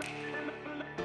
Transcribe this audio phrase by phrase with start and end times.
[0.00, 0.99] Thank you.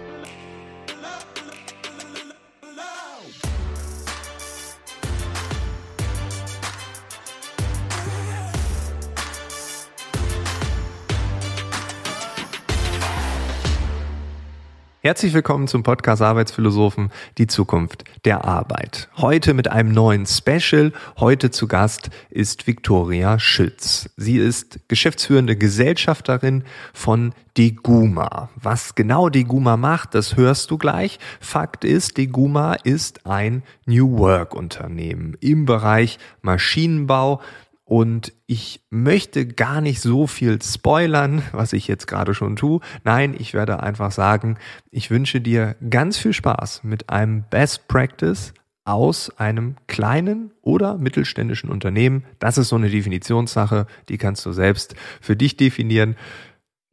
[15.06, 19.08] Herzlich willkommen zum Podcast Arbeitsphilosophen, die Zukunft der Arbeit.
[19.18, 20.94] Heute mit einem neuen Special.
[21.20, 24.10] Heute zu Gast ist Viktoria Schütz.
[24.18, 28.50] Sie ist geschäftsführende Gesellschafterin von Deguma.
[28.56, 31.20] Was genau Deguma macht, das hörst du gleich.
[31.40, 37.42] Fakt ist, Deguma ist ein New Work Unternehmen im Bereich Maschinenbau
[37.86, 42.82] und ich möchte gar nicht so viel spoilern, was ich jetzt gerade schon tue.
[43.04, 44.58] Nein, ich werde einfach sagen,
[44.90, 48.54] ich wünsche dir ganz viel Spaß mit einem Best Practice
[48.86, 52.26] aus einem kleinen oder mittelständischen Unternehmen.
[52.40, 56.16] Das ist so eine Definitionssache, die kannst du selbst für dich definieren.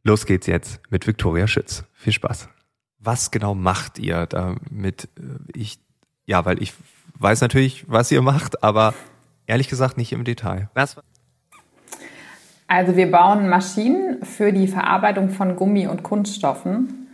[0.03, 1.85] Los geht's jetzt mit Viktoria Schütz.
[1.93, 2.49] Viel Spaß.
[2.99, 5.09] Was genau macht ihr damit?
[5.55, 5.79] Ich,
[6.25, 6.73] ja, weil ich
[7.17, 8.93] weiß natürlich, was ihr macht, aber
[9.47, 10.69] Ehrlich gesagt nicht im Detail.
[10.73, 10.97] Was?
[12.67, 17.09] Also wir bauen Maschinen für die Verarbeitung von Gummi und Kunststoffen.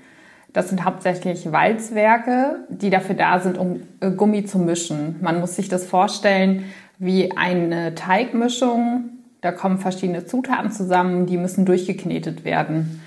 [0.53, 5.17] Das sind hauptsächlich Walzwerke, die dafür da sind, um äh, Gummi zu mischen.
[5.21, 6.65] Man muss sich das vorstellen
[6.97, 9.09] wie eine Teigmischung.
[9.41, 13.01] Da kommen verschiedene Zutaten zusammen, die müssen durchgeknetet werden.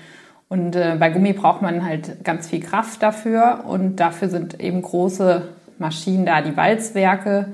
[0.47, 4.81] Und äh, bei Gummi braucht man halt ganz viel Kraft dafür und dafür sind eben
[4.81, 5.47] große
[5.79, 7.47] Maschinen da, die Walzwerke.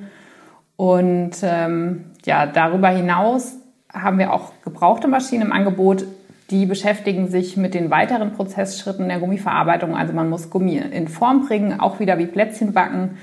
[0.79, 3.57] Und ähm, ja, darüber hinaus
[3.91, 6.05] haben wir auch gebrauchte Maschinen im Angebot,
[6.51, 9.97] die beschäftigen sich mit den weiteren Prozessschritten der Gummiverarbeitung.
[9.97, 13.17] Also man muss Gummi in Form bringen, auch wieder wie Plätzchen backen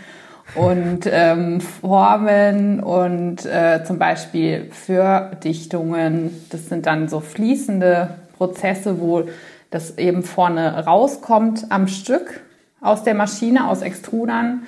[0.55, 6.39] und ähm, Formen und äh, zum Beispiel für Dichtungen.
[6.51, 9.23] Das sind dann so fließende Prozesse, wo
[9.71, 12.43] das eben vorne rauskommt am Stück
[12.83, 14.65] aus der Maschine, aus Extrudern.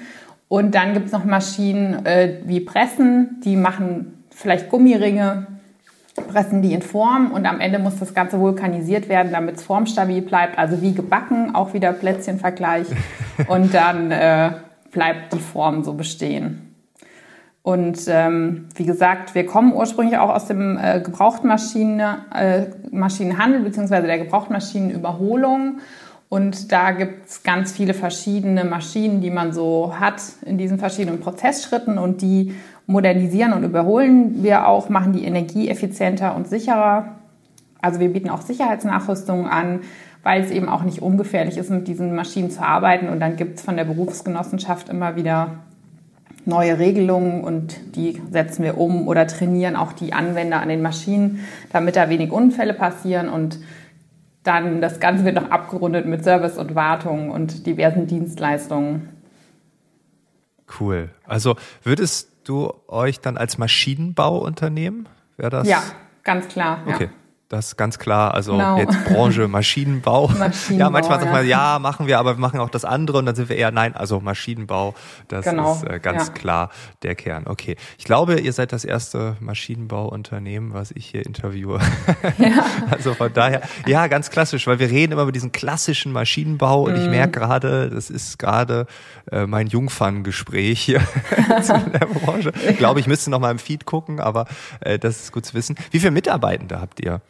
[0.48, 5.46] Und dann gibt es noch Maschinen äh, wie Pressen, die machen vielleicht Gummiringe,
[6.28, 10.22] pressen die in Form und am Ende muss das Ganze vulkanisiert werden, damit es formstabil
[10.22, 10.58] bleibt.
[10.58, 12.86] Also wie gebacken, auch wieder Plätzchenvergleich.
[13.48, 14.52] und dann äh,
[14.90, 16.64] bleibt die Form so bestehen.
[17.62, 24.18] Und ähm, wie gesagt, wir kommen ursprünglich auch aus dem äh, Gebrauchtmaschine, äh, beziehungsweise der
[24.18, 25.80] Gebrauchtmaschinenüberholung.
[26.28, 31.96] Und da gibt's ganz viele verschiedene Maschinen, die man so hat in diesen verschiedenen Prozessschritten
[31.96, 32.54] und die
[32.86, 37.16] modernisieren und überholen wir auch, machen die Energie effizienter und sicherer.
[37.80, 39.80] Also wir bieten auch Sicherheitsnachrüstungen an,
[40.22, 43.08] weil es eben auch nicht ungefährlich ist, mit diesen Maschinen zu arbeiten.
[43.08, 45.52] Und dann gibt's von der Berufsgenossenschaft immer wieder
[46.44, 51.40] neue Regelungen und die setzen wir um oder trainieren auch die Anwender an den Maschinen,
[51.72, 53.58] damit da wenig Unfälle passieren und
[54.48, 59.10] dann das Ganze wird noch abgerundet mit Service und Wartung und diversen Dienstleistungen.
[60.80, 61.10] Cool.
[61.24, 65.68] Also würdest du euch dann als Maschinenbauunternehmen, wäre das?
[65.68, 65.82] Ja,
[66.24, 66.82] ganz klar.
[66.86, 67.04] Okay.
[67.04, 67.10] Ja.
[67.48, 68.34] Das ist ganz klar.
[68.34, 68.76] Also genau.
[68.76, 70.28] jetzt Branche Maschinenbau.
[70.38, 70.84] Maschinenbau.
[70.84, 71.24] Ja, manchmal ja.
[71.24, 73.56] sagt man, ja, machen wir, aber wir machen auch das andere und dann sind wir
[73.56, 74.94] eher, nein, also Maschinenbau,
[75.28, 75.72] das genau.
[75.72, 76.32] ist äh, ganz ja.
[76.34, 76.70] klar
[77.02, 77.46] der Kern.
[77.46, 77.76] Okay.
[77.96, 81.80] Ich glaube, ihr seid das erste Maschinenbauunternehmen, was ich hier interviewe.
[82.38, 82.64] Ja.
[82.90, 86.92] also von daher, ja, ganz klassisch, weil wir reden immer über diesen klassischen Maschinenbau und
[86.92, 86.96] mm.
[86.96, 87.10] ich mhm.
[87.10, 88.86] merke gerade, das ist gerade
[89.30, 91.00] äh, mein Jungferngespräch hier
[91.38, 92.52] in der Branche.
[92.68, 94.46] Ich glaube, ich müsste noch mal im Feed gucken, aber
[94.80, 95.76] äh, das ist gut zu wissen.
[95.90, 97.20] Wie viele Mitarbeitende habt ihr?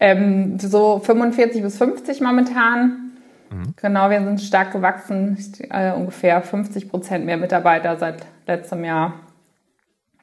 [0.00, 3.12] Ähm, so 45 bis 50 momentan.
[3.50, 3.74] Mhm.
[3.76, 5.38] Genau, wir sind stark gewachsen,
[5.70, 9.14] äh, ungefähr 50 Prozent mehr Mitarbeiter seit letztem Jahr.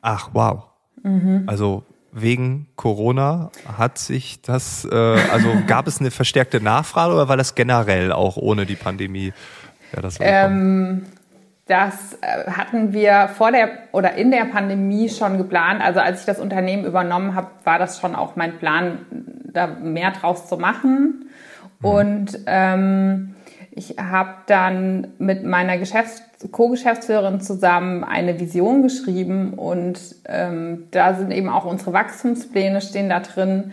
[0.02, 0.64] Ach, wow.
[1.04, 1.44] Mhm.
[1.48, 7.38] Also wegen Corona hat sich das, äh, also gab es eine verstärkte Nachfrage oder war
[7.38, 9.34] das generell auch ohne die Pandemie?
[9.94, 11.06] Ja, das, ähm,
[11.72, 15.82] das äh, hatten wir vor der oder in der Pandemie schon geplant.
[15.82, 19.00] Also als ich das Unternehmen übernommen habe, war das schon auch mein Plan,
[19.46, 21.30] da mehr draus zu machen.
[21.80, 21.88] Mhm.
[21.88, 23.36] Und ähm,
[23.72, 31.32] ich habe dann mit meiner Geschäfts Co-Geschäftsführerin zusammen eine Vision geschrieben und ähm, da sind
[31.32, 33.72] eben auch unsere Wachstumspläne stehen da drin.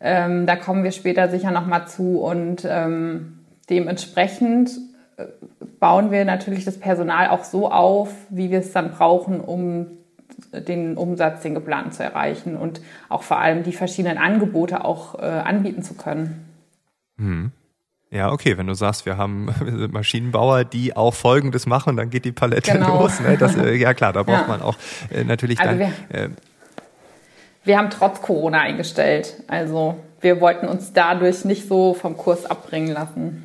[0.00, 4.70] Ähm, da kommen wir später sicher nochmal zu und ähm, dementsprechend
[5.80, 9.86] bauen wir natürlich das Personal auch so auf, wie wir es dann brauchen, um
[10.52, 15.26] den Umsatz, den geplanten zu erreichen und auch vor allem die verschiedenen Angebote auch äh,
[15.26, 16.44] anbieten zu können.
[17.18, 17.52] Hm.
[18.10, 19.50] Ja, okay, wenn du sagst, wir haben
[19.92, 23.02] Maschinenbauer, die auch Folgendes machen, dann geht die Palette genau.
[23.02, 23.20] los.
[23.20, 23.36] Ne?
[23.36, 24.48] Das, äh, ja klar, da braucht ja.
[24.48, 24.76] man auch
[25.10, 25.92] äh, natürlich also dann.
[26.10, 26.28] Wir, äh,
[27.64, 29.42] wir haben trotz Corona eingestellt.
[29.48, 33.43] Also wir wollten uns dadurch nicht so vom Kurs abbringen lassen.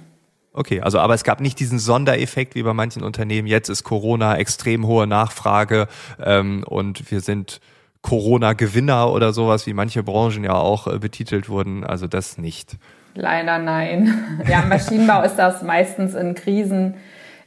[0.51, 3.47] Okay, also aber es gab nicht diesen Sondereffekt wie bei manchen Unternehmen.
[3.47, 5.87] Jetzt ist Corona extrem hohe Nachfrage
[6.23, 7.61] ähm, und wir sind
[8.01, 11.83] Corona-Gewinner oder sowas, wie manche Branchen ja auch äh, betitelt wurden.
[11.83, 12.77] Also das nicht.
[13.15, 14.41] Leider nein.
[14.49, 16.95] Ja, im Maschinenbau ist das meistens in Krisen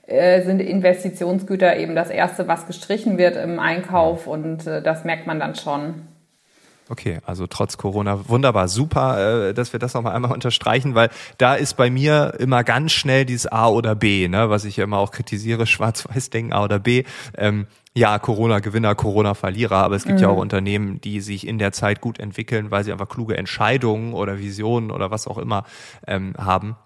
[0.07, 5.27] äh, sind Investitionsgüter eben das erste, was gestrichen wird im Einkauf und äh, das merkt
[5.27, 6.03] man dann schon.
[6.89, 11.55] Okay, also trotz Corona wunderbar, super, äh, dass wir das nochmal einmal unterstreichen, weil da
[11.55, 14.99] ist bei mir immer ganz schnell dieses A oder B, ne, was ich ja immer
[14.99, 17.05] auch kritisiere, schwarz-weiß denken, A oder B.
[17.37, 20.23] Ähm, ja, Corona-Gewinner, Corona-Verlierer, aber es gibt mhm.
[20.23, 24.15] ja auch Unternehmen, die sich in der Zeit gut entwickeln, weil sie einfach kluge Entscheidungen
[24.15, 25.65] oder Visionen oder was auch immer
[26.07, 26.77] ähm, haben.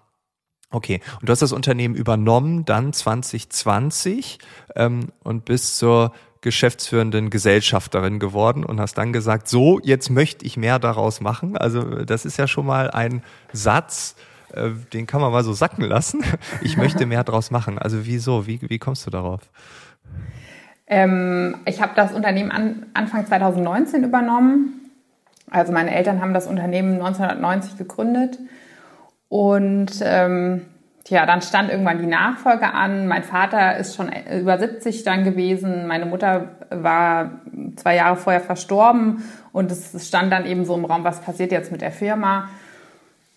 [0.69, 4.37] Okay, und du hast das Unternehmen übernommen, dann 2020
[4.75, 6.11] ähm, und bist zur
[6.41, 11.57] geschäftsführenden Gesellschafterin geworden und hast dann gesagt, so, jetzt möchte ich mehr daraus machen.
[11.57, 13.23] Also das ist ja schon mal ein
[13.53, 14.15] Satz,
[14.53, 16.23] äh, den kann man mal so sacken lassen.
[16.61, 17.77] Ich möchte mehr daraus machen.
[17.77, 18.47] Also wieso?
[18.47, 19.41] Wie, wie kommst du darauf?
[20.87, 24.91] Ähm, ich habe das Unternehmen an, Anfang 2019 übernommen.
[25.49, 28.39] Also meine Eltern haben das Unternehmen 1990 gegründet.
[29.29, 30.65] Und ähm,
[31.09, 33.07] ja, dann stand irgendwann die Nachfolge an.
[33.07, 35.87] Mein Vater ist schon über 70 dann gewesen.
[35.87, 37.31] Meine Mutter war
[37.77, 39.23] zwei Jahre vorher verstorben.
[39.53, 42.49] Und es stand dann eben so im Raum, was passiert jetzt mit der Firma.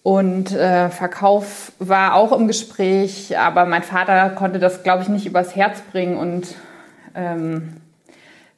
[0.02, 5.26] Und äh, Verkauf war auch im Gespräch, aber mein Vater konnte das, glaube ich, nicht
[5.26, 6.54] übers Herz bringen und
[7.14, 7.76] ähm,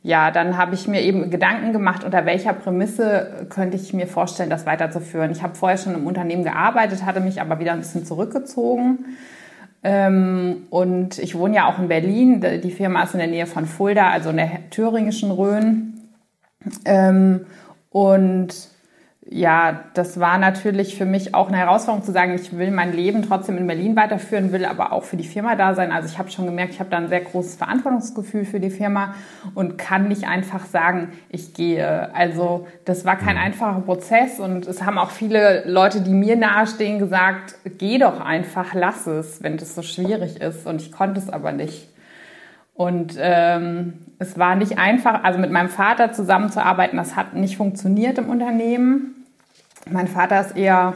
[0.03, 4.51] ja, dann habe ich mir eben Gedanken gemacht, unter welcher Prämisse könnte ich mir vorstellen,
[4.51, 5.31] das weiterzuführen.
[5.31, 9.17] Ich habe vorher schon im Unternehmen gearbeitet, hatte mich aber wieder ein bisschen zurückgezogen.
[9.85, 12.41] Ähm, und ich wohne ja auch in Berlin.
[12.41, 15.95] Die Firma ist in der Nähe von Fulda, also in der thüringischen Rhön.
[16.85, 17.47] Ähm,
[17.91, 18.72] und
[19.33, 23.23] ja, das war natürlich für mich auch eine Herausforderung zu sagen, ich will mein Leben
[23.27, 25.91] trotzdem in Berlin weiterführen, will aber auch für die Firma da sein.
[25.91, 29.15] Also ich habe schon gemerkt, ich habe da ein sehr großes Verantwortungsgefühl für die Firma
[29.55, 32.15] und kann nicht einfach sagen, ich gehe.
[32.15, 33.43] Also das war kein mhm.
[33.43, 38.75] einfacher Prozess und es haben auch viele Leute, die mir nahestehen, gesagt, geh doch einfach,
[38.75, 40.67] lass es, wenn das so schwierig ist.
[40.67, 41.89] Und ich konnte es aber nicht.
[42.75, 48.19] Und ähm, es war nicht einfach, also mit meinem Vater zusammenzuarbeiten, das hat nicht funktioniert
[48.19, 49.22] im Unternehmen.
[49.91, 50.95] Mein Vater ist eher,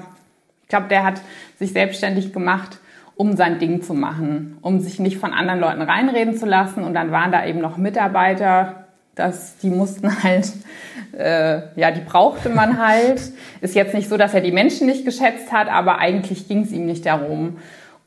[0.62, 1.20] ich glaube, der hat
[1.58, 2.78] sich selbstständig gemacht,
[3.16, 6.84] um sein Ding zu machen, um sich nicht von anderen Leuten reinreden zu lassen.
[6.84, 10.52] Und dann waren da eben noch Mitarbeiter, das, die mussten halt,
[11.16, 13.20] äh, ja, die brauchte man halt.
[13.60, 16.72] Ist jetzt nicht so, dass er die Menschen nicht geschätzt hat, aber eigentlich ging es
[16.72, 17.56] ihm nicht darum.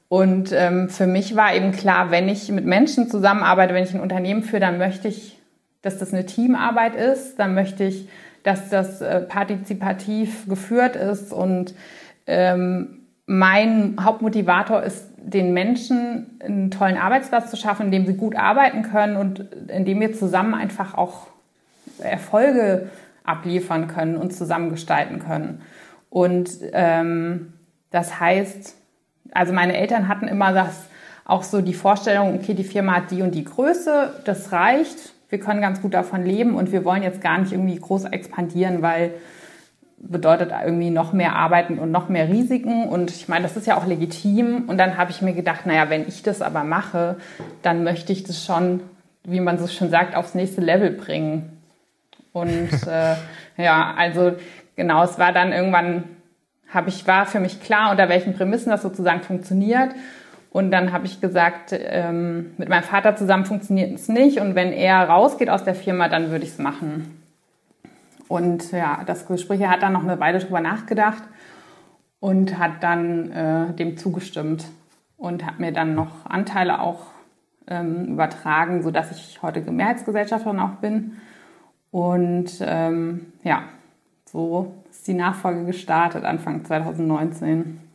[0.08, 4.02] Und ähm, für mich war eben klar, wenn ich mit Menschen zusammenarbeite, wenn ich ein
[4.02, 5.40] Unternehmen führe, dann möchte ich,
[5.82, 8.08] dass das eine Teamarbeit ist, dann möchte ich
[8.50, 11.76] dass das äh, partizipativ geführt ist und
[12.26, 18.36] ähm, mein Hauptmotivator ist, den Menschen einen tollen Arbeitsplatz zu schaffen, in dem sie gut
[18.36, 21.28] arbeiten können und in dem wir zusammen einfach auch
[22.00, 22.90] Erfolge
[23.24, 25.62] abliefern können und zusammen gestalten können.
[26.10, 27.54] Und ähm,
[27.92, 28.76] das heißt,
[29.32, 30.86] also meine Eltern hatten immer das
[31.24, 35.40] auch so die Vorstellung, okay, die Firma hat die und die Größe, das reicht, wir
[35.40, 39.12] können ganz gut davon leben und wir wollen jetzt gar nicht irgendwie groß expandieren, weil
[40.02, 42.88] bedeutet irgendwie noch mehr Arbeiten und noch mehr Risiken.
[42.88, 44.64] Und ich meine, das ist ja auch legitim.
[44.68, 47.18] Und dann habe ich mir gedacht, naja, wenn ich das aber mache,
[47.62, 48.82] dann möchte ich das schon,
[49.24, 51.58] wie man so schön sagt, aufs nächste Level bringen.
[52.32, 53.16] Und äh,
[53.58, 54.34] ja, also
[54.76, 56.06] genau, es war dann irgendwann,
[56.70, 59.92] habe ich, war für mich klar, unter welchen Prämissen das sozusagen funktioniert.
[60.52, 64.40] Und dann habe ich gesagt, ähm, mit meinem Vater zusammen funktioniert es nicht.
[64.40, 67.24] Und wenn er rausgeht aus der Firma, dann würde ich es machen.
[68.28, 71.24] Und ja, das Gespräch hat dann noch eine Weile drüber nachgedacht
[72.20, 74.66] und hat dann äh, dem zugestimmt
[75.18, 77.08] und hat mir dann noch Anteile auch
[77.68, 81.18] ähm, übertragen, sodass ich heute Mehrheitsgesellschafterin auch bin.
[81.92, 83.64] Und ähm, ja,
[84.26, 87.89] so ist die Nachfolge gestartet, Anfang 2019.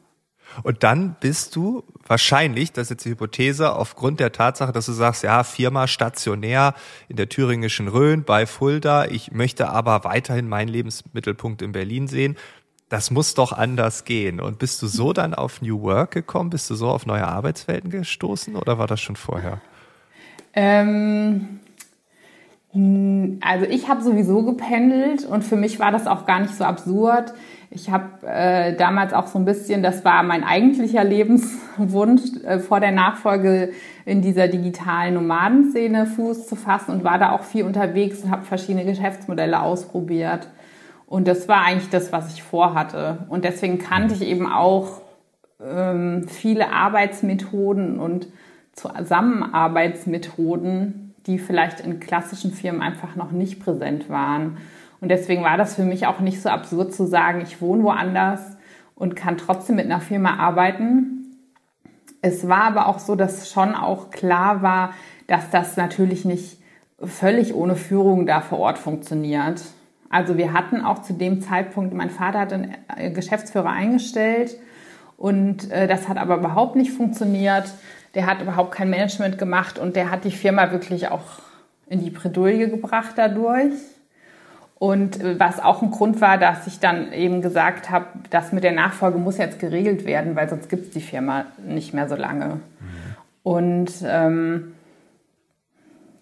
[0.62, 4.92] Und dann bist du wahrscheinlich, das ist jetzt die Hypothese, aufgrund der Tatsache, dass du
[4.92, 6.74] sagst, ja, Firma stationär
[7.08, 12.36] in der thüringischen Rhön bei Fulda, ich möchte aber weiterhin meinen Lebensmittelpunkt in Berlin sehen.
[12.88, 14.40] Das muss doch anders gehen.
[14.40, 16.50] Und bist du so dann auf New Work gekommen?
[16.50, 19.60] Bist du so auf neue Arbeitswelten gestoßen oder war das schon vorher?
[20.52, 21.60] Ähm,
[23.40, 27.32] also ich habe sowieso gependelt und für mich war das auch gar nicht so absurd.
[27.70, 32.80] Ich habe äh, damals auch so ein bisschen, das war mein eigentlicher Lebenswunsch, äh, vor
[32.80, 33.72] der Nachfolge
[34.04, 38.44] in dieser digitalen Nomadenszene Fuß zu fassen und war da auch viel unterwegs und habe
[38.44, 40.48] verschiedene Geschäftsmodelle ausprobiert.
[41.06, 43.18] Und das war eigentlich das, was ich vorhatte.
[43.28, 45.02] Und deswegen kannte ich eben auch
[45.62, 48.28] ähm, viele Arbeitsmethoden und
[48.72, 54.58] Zusammenarbeitsmethoden, die vielleicht in klassischen Firmen einfach noch nicht präsent waren.
[55.00, 58.40] Und deswegen war das für mich auch nicht so absurd zu sagen, ich wohne woanders
[58.94, 61.36] und kann trotzdem mit einer Firma arbeiten.
[62.22, 64.94] Es war aber auch so, dass schon auch klar war,
[65.26, 66.58] dass das natürlich nicht
[67.02, 69.62] völlig ohne Führung da vor Ort funktioniert.
[70.08, 74.56] Also wir hatten auch zu dem Zeitpunkt, mein Vater hat einen äh, Geschäftsführer eingestellt
[75.16, 77.72] und äh, das hat aber überhaupt nicht funktioniert.
[78.14, 81.40] Der hat überhaupt kein Management gemacht und der hat die Firma wirklich auch
[81.88, 83.72] in die Bredouille gebracht dadurch.
[84.78, 88.64] Und äh, was auch ein Grund war, dass ich dann eben gesagt habe, das mit
[88.64, 92.16] der Nachfolge muss jetzt geregelt werden, weil sonst gibt es die Firma nicht mehr so
[92.16, 92.46] lange.
[92.46, 92.60] Mhm.
[93.42, 94.74] Und ähm,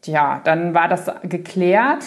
[0.04, 2.04] ja, dann war das geklärt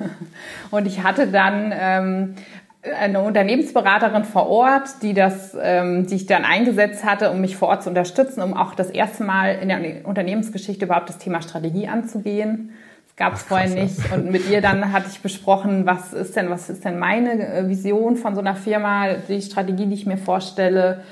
[0.70, 2.34] und ich hatte dann ähm,
[2.82, 7.68] eine Unternehmensberaterin vor Ort, die das, ähm, die ich dann eingesetzt hatte, um mich vor
[7.68, 11.88] Ort zu unterstützen, um auch das erste Mal in der Unternehmensgeschichte überhaupt das Thema Strategie
[11.88, 12.72] anzugehen.
[13.18, 14.12] Gab es vorher nicht.
[14.12, 17.68] Und mit ihr dann hatte ich besprochen, was ist denn, was ist denn meine äh,
[17.68, 21.02] Vision von so einer Firma, die Strategie, die ich mir vorstelle.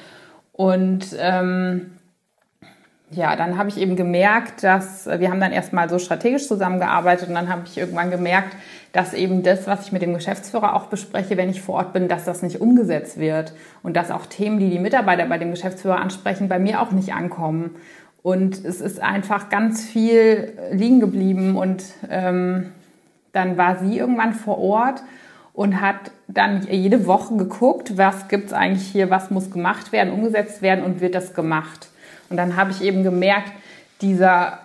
[0.53, 1.91] Und ähm,
[3.11, 7.35] ja, dann habe ich eben gemerkt, dass wir haben dann erstmal so strategisch zusammengearbeitet und
[7.35, 8.57] dann habe ich irgendwann gemerkt,
[8.93, 12.09] dass eben das, was ich mit dem Geschäftsführer auch bespreche, wenn ich vor Ort bin,
[12.09, 16.01] dass das nicht umgesetzt wird und dass auch Themen, die die Mitarbeiter bei dem Geschäftsführer
[16.01, 17.77] ansprechen, bei mir auch nicht ankommen.
[18.27, 22.73] Und es ist einfach ganz viel liegen geblieben und ähm,
[23.31, 25.05] dann war sie irgendwann vor Ort
[25.53, 30.61] und hat dann jede Woche geguckt, was gibt's eigentlich hier, was muss gemacht werden, umgesetzt
[30.61, 31.89] werden und wird das gemacht.
[32.29, 33.53] Und dann habe ich eben gemerkt,
[34.01, 34.59] dieser,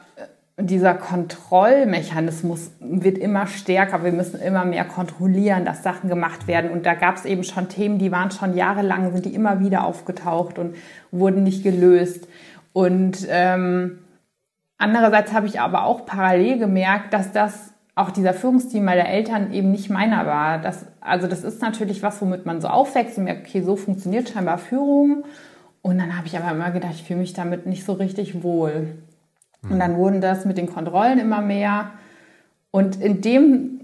[0.57, 4.03] dieser Kontrollmechanismus wird immer stärker.
[4.03, 6.71] Wir müssen immer mehr kontrollieren, dass Sachen gemacht werden.
[6.71, 9.83] Und da gab es eben schon Themen, die waren schon jahrelang, sind die immer wieder
[9.83, 10.75] aufgetaucht und
[11.11, 12.27] wurden nicht gelöst.
[12.73, 13.99] Und ähm,
[14.77, 19.71] andererseits habe ich aber auch parallel gemerkt, dass das auch dieser Führungsteam meiner Eltern eben
[19.71, 20.59] nicht meiner war.
[20.59, 24.29] Das, also das ist natürlich was, womit man so aufwächst und merkt, okay, so funktioniert
[24.29, 25.23] scheinbar Führung.
[25.81, 28.95] Und dann habe ich aber immer gedacht, ich fühle mich damit nicht so richtig wohl.
[29.69, 31.91] Und dann wurden das mit den Kontrollen immer mehr.
[32.71, 33.80] Und in dem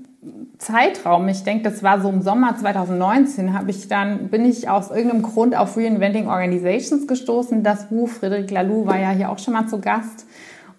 [0.58, 4.90] Zeitraum, ich denke, das war so im Sommer 2019, habe ich dann, bin ich aus
[4.90, 7.64] irgendeinem Grund auf Reinventing Organizations gestoßen.
[7.64, 10.26] Das Buch, Friedrich Laloux war ja hier auch schon mal zu Gast.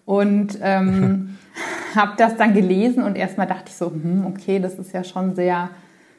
[0.05, 1.39] Und ähm,
[1.95, 5.35] habe das dann gelesen und erstmal dachte ich so, hm, okay, das ist ja schon
[5.35, 5.71] sehr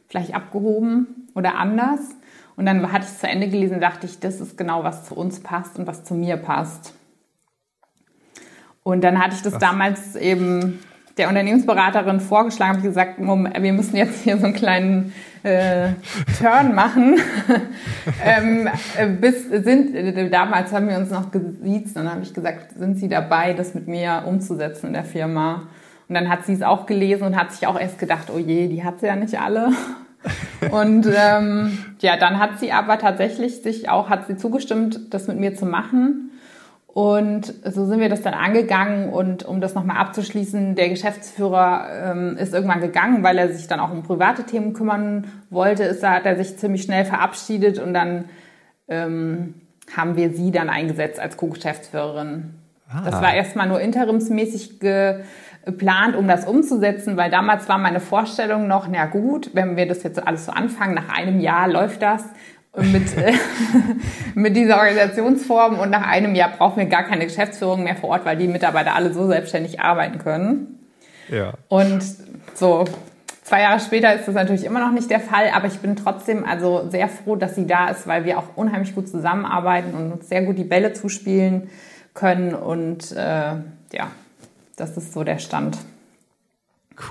[0.08, 2.00] vielleicht abgehoben oder anders.
[2.56, 5.06] Und dann hatte ich es zu Ende gelesen und dachte ich, das ist genau, was
[5.06, 6.94] zu uns passt und was zu mir passt.
[8.84, 9.60] Und dann hatte ich das was?
[9.60, 10.80] damals eben
[11.20, 15.90] der Unternehmensberaterin vorgeschlagen, habe ich gesagt, wir müssen jetzt hier so einen kleinen äh,
[16.40, 17.20] Turn machen.
[18.26, 22.34] ähm, äh, bis sind äh, damals haben wir uns noch gesiezt und dann habe ich
[22.34, 25.68] gesagt, sind Sie dabei, das mit mir umzusetzen in der Firma?
[26.08, 28.68] Und dann hat sie es auch gelesen und hat sich auch erst gedacht, oh je,
[28.68, 29.70] die hat sie ja nicht alle.
[30.72, 35.40] Und ähm, ja, dann hat sie aber tatsächlich sich auch, hat sie zugestimmt, das mit
[35.40, 36.29] mir zu machen.
[36.94, 42.36] Und so sind wir das dann angegangen und um das nochmal abzuschließen, der Geschäftsführer ähm,
[42.38, 45.84] ist irgendwann gegangen, weil er sich dann auch um private Themen kümmern wollte.
[45.84, 48.26] Ist, da hat er sich ziemlich schnell verabschiedet und dann
[48.88, 49.54] ähm,
[49.96, 52.56] haben wir sie dann eingesetzt als Co-Geschäftsführerin.
[52.90, 53.04] Ah.
[53.06, 55.22] Das war erstmal nur interimsmäßig ge
[55.66, 60.02] geplant, um das umzusetzen, weil damals war meine Vorstellung noch, na gut, wenn wir das
[60.02, 62.24] jetzt alles so anfangen, nach einem Jahr läuft das
[62.76, 63.34] mit, äh,
[64.36, 68.26] mit dieser Organisationsform und nach einem Jahr brauchen wir gar keine Geschäftsführung mehr vor Ort,
[68.26, 70.80] weil die Mitarbeiter alle so selbstständig arbeiten können.
[71.30, 71.54] Ja.
[71.68, 72.04] Und
[72.54, 72.86] so
[73.44, 76.46] zwei Jahre später ist das natürlich immer noch nicht der Fall, aber ich bin trotzdem
[76.46, 80.30] also sehr froh, dass sie da ist, weil wir auch unheimlich gut zusammenarbeiten und uns
[80.30, 81.70] sehr gut die Bälle zuspielen
[82.14, 83.56] können und äh,
[83.94, 84.12] ja,
[84.76, 85.78] das ist so der Stand.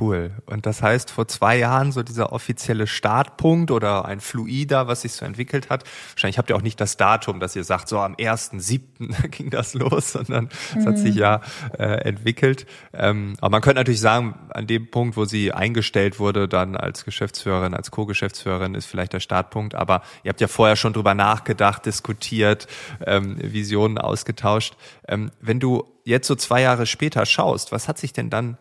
[0.01, 0.33] Cool.
[0.45, 5.13] Und das heißt, vor zwei Jahren so dieser offizielle Startpunkt oder ein Fluider, was sich
[5.13, 5.85] so entwickelt hat.
[6.13, 9.29] Wahrscheinlich habt ihr auch nicht das Datum, dass ihr sagt, so am 1.7.
[9.31, 10.87] ging das los, sondern es mhm.
[10.87, 11.21] hat sich mhm.
[11.21, 11.41] ja
[11.79, 12.67] äh, entwickelt.
[12.93, 17.05] Ähm, aber man könnte natürlich sagen, an dem Punkt, wo sie eingestellt wurde, dann als
[17.05, 19.75] Geschäftsführerin, als Co-Geschäftsführerin, ist vielleicht der Startpunkt.
[19.75, 22.67] Aber ihr habt ja vorher schon drüber nachgedacht, diskutiert,
[23.07, 24.77] ähm, Visionen ausgetauscht.
[25.07, 28.59] Ähm, wenn du jetzt so zwei Jahre später schaust, was hat sich denn dann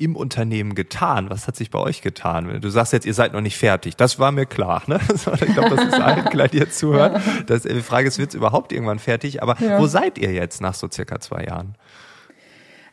[0.00, 1.28] im Unternehmen getan?
[1.28, 2.60] Was hat sich bei euch getan?
[2.60, 3.96] Du sagst jetzt, ihr seid noch nicht fertig.
[3.96, 4.82] Das war mir klar.
[4.86, 4.98] Ne?
[5.10, 7.22] Ich glaube, das ist allen klar, die jetzt zuhören.
[7.46, 9.42] Das, die Frage ist, wird es überhaupt irgendwann fertig?
[9.42, 9.78] Aber ja.
[9.78, 11.74] wo seid ihr jetzt nach so circa zwei Jahren?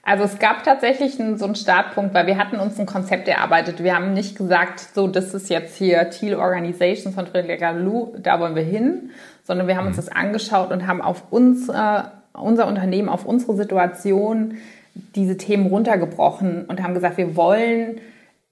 [0.04, 3.84] Also es gab tatsächlich einen, so einen Startpunkt, weil wir hatten uns ein Konzept erarbeitet.
[3.84, 8.40] Wir haben nicht gesagt, so das ist jetzt hier Teal Organizations von Friedrich Laloux, da
[8.40, 9.12] wollen wir hin,
[9.44, 10.02] sondern wir haben uns mhm.
[10.02, 14.58] das angeschaut und haben auf uns, äh, unser Unternehmen, auf unsere Situation
[15.16, 18.00] diese Themen runtergebrochen und haben gesagt, wir wollen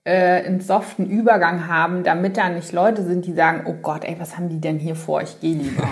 [0.04, 4.16] äh, einen soften Übergang haben, damit da nicht Leute sind, die sagen, oh Gott, ey,
[4.20, 5.22] was haben die denn hier vor?
[5.22, 5.88] Ich gehe lieber.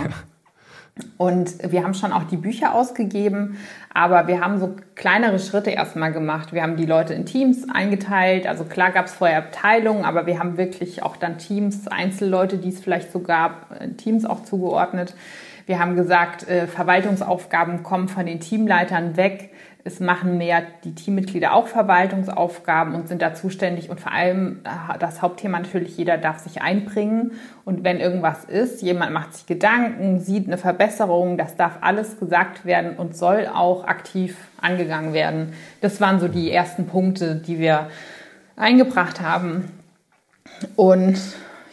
[1.18, 3.58] Und wir haben schon auch die Bücher ausgegeben,
[3.92, 6.54] aber wir haben so kleinere Schritte erstmal gemacht.
[6.54, 8.46] Wir haben die Leute in Teams eingeteilt.
[8.46, 12.70] Also klar gab es vorher Abteilungen, aber wir haben wirklich auch dann Teams, Einzelleute, die
[12.70, 15.16] es vielleicht so gab, äh, Teams auch zugeordnet.
[15.66, 19.50] Wir haben gesagt, äh, Verwaltungsaufgaben kommen von den Teamleitern weg.
[19.86, 23.90] Es machen mehr die Teammitglieder auch Verwaltungsaufgaben und sind da zuständig.
[23.90, 27.34] Und vor allem äh, das Hauptthema natürlich, jeder darf sich einbringen.
[27.66, 32.66] Und wenn irgendwas ist, jemand macht sich Gedanken, sieht eine Verbesserung, das darf alles gesagt
[32.66, 35.54] werden und soll auch aktiv angegangen werden.
[35.82, 37.90] Das waren so die ersten Punkte, die wir
[38.56, 39.70] eingebracht haben.
[40.78, 41.20] Und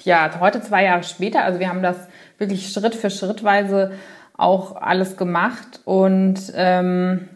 [0.03, 1.97] ja, heute zwei Jahre später, also wir haben das
[2.39, 3.93] wirklich Schritt für Schrittweise
[4.37, 7.29] auch alles gemacht und ähm,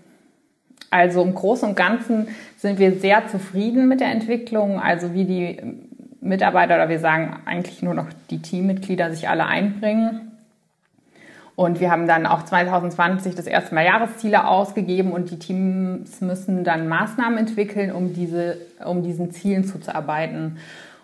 [0.95, 5.61] also im Großen und Ganzen sind wir sehr zufrieden mit der Entwicklung, also wie die
[6.21, 10.31] Mitarbeiter oder wir sagen eigentlich nur noch die Teammitglieder sich alle einbringen.
[11.57, 16.63] Und wir haben dann auch 2020 das erste Mal Jahresziele ausgegeben und die Teams müssen
[16.63, 20.59] dann Maßnahmen entwickeln, um, diese, um diesen Zielen zuzuarbeiten.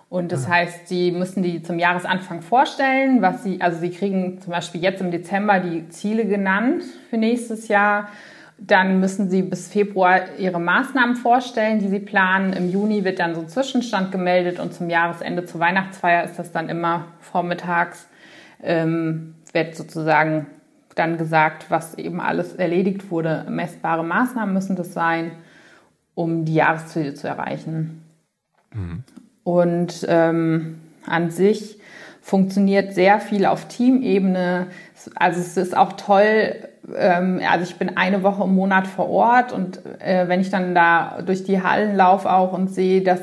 [0.08, 4.52] Und das heißt, sie müssen die zum Jahresanfang vorstellen, was sie, also sie kriegen zum
[4.52, 8.08] Beispiel jetzt im Dezember die Ziele genannt für nächstes Jahr
[8.60, 12.52] dann müssen Sie bis Februar Ihre Maßnahmen vorstellen, die Sie planen.
[12.52, 16.52] Im Juni wird dann so ein Zwischenstand gemeldet und zum Jahresende zur Weihnachtsfeier ist das
[16.52, 18.06] dann immer vormittags,
[18.62, 20.46] ähm, wird sozusagen
[20.94, 23.46] dann gesagt, was eben alles erledigt wurde.
[23.48, 25.32] Messbare Maßnahmen müssen das sein,
[26.14, 28.04] um die Jahresziele zu erreichen.
[28.74, 29.04] Mhm.
[29.42, 31.79] Und ähm, an sich
[32.22, 34.68] funktioniert sehr viel auf Teamebene.
[35.14, 36.54] Also es ist auch toll,
[36.96, 40.74] ähm, also ich bin eine Woche im Monat vor Ort und äh, wenn ich dann
[40.74, 43.20] da durch die Hallen laufe auch und sehe, dass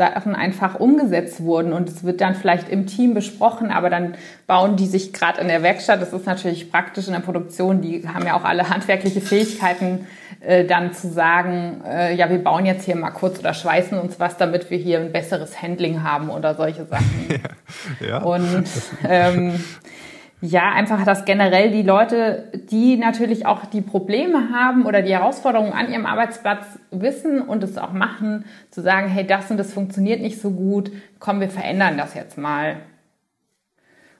[0.00, 4.14] Sachen einfach umgesetzt wurden und es wird dann vielleicht im Team besprochen, aber dann
[4.46, 6.00] bauen die sich gerade in der Werkstatt.
[6.00, 7.82] Das ist natürlich praktisch in der Produktion.
[7.82, 10.06] Die haben ja auch alle handwerkliche Fähigkeiten,
[10.40, 14.18] äh, dann zu sagen, äh, ja, wir bauen jetzt hier mal kurz oder schweißen uns
[14.18, 17.26] was, damit wir hier ein besseres Handling haben oder solche Sachen.
[18.00, 18.22] ja, ja.
[18.22, 18.64] Und
[19.06, 19.62] ähm,
[20.42, 25.72] ja, einfach, dass generell die Leute, die natürlich auch die Probleme haben oder die Herausforderungen
[25.72, 30.22] an ihrem Arbeitsplatz wissen und es auch machen, zu sagen, hey, das und das funktioniert
[30.22, 32.76] nicht so gut, komm, wir verändern das jetzt mal.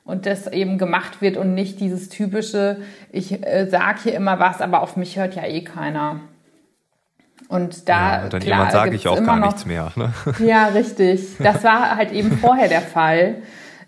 [0.05, 2.79] Und das eben gemacht wird und nicht dieses typische,
[3.13, 6.21] ich äh, sage hier immer was, aber auf mich hört ja eh keiner.
[7.49, 9.91] Und da ja, dann klar, jemand sage ich auch gar noch, nichts mehr.
[9.97, 10.13] Ne?
[10.39, 11.37] Ja, richtig.
[11.39, 13.37] Das war halt eben vorher der Fall.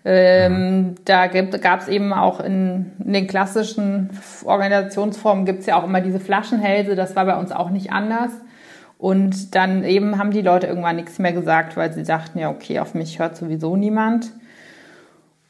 [0.05, 4.09] Ähm, Da gab es eben auch in, in, den klassischen
[4.43, 6.95] Organisationsformen gibt es ja auch immer diese Flaschenhälse.
[6.95, 8.31] Das war bei uns auch nicht anders.
[8.97, 12.79] Und dann eben haben die Leute irgendwann nichts mehr gesagt, weil sie dachten, ja, okay,
[12.79, 14.31] auf mich hört sowieso niemand.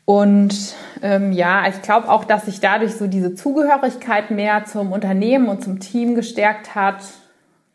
[0.05, 5.47] Und ähm, ja, ich glaube auch, dass sich dadurch so diese Zugehörigkeit mehr zum Unternehmen
[5.47, 7.03] und zum Team gestärkt hat,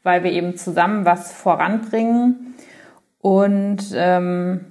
[0.03, 2.55] weil wir eben zusammen was voranbringen.
[3.21, 4.65] Und ähm,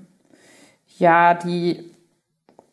[0.98, 1.92] ja, die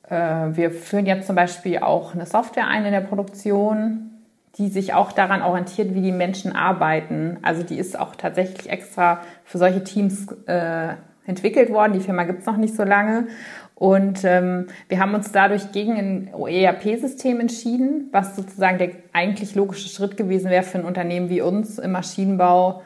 [0.09, 4.11] wir führen jetzt zum Beispiel auch eine Software ein in der Produktion,
[4.59, 7.39] die sich auch daran orientiert, wie die Menschen arbeiten.
[7.43, 10.95] Also die ist auch tatsächlich extra für solche Teams äh,
[11.27, 11.95] entwickelt worden.
[11.95, 13.29] Die Firma gibt es noch nicht so lange.
[13.75, 19.89] Und ähm, wir haben uns dadurch gegen ein ERP-System entschieden, was sozusagen der eigentlich logische
[19.89, 22.83] Schritt gewesen wäre für ein Unternehmen wie uns im Maschinenbau,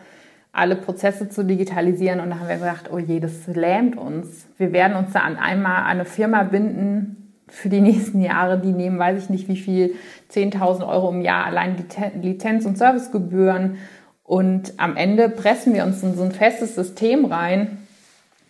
[0.52, 2.20] alle Prozesse zu digitalisieren.
[2.20, 4.46] Und da haben wir gesagt, oh je, das lähmt uns.
[4.56, 8.58] Wir werden uns da an einmal eine Firma binden für die nächsten Jahre.
[8.58, 9.94] Die nehmen, weiß ich nicht wie viel,
[10.32, 11.76] 10.000 Euro im Jahr allein
[12.20, 13.78] Lizenz- und Servicegebühren.
[14.24, 17.78] Und am Ende pressen wir uns in so ein festes System rein.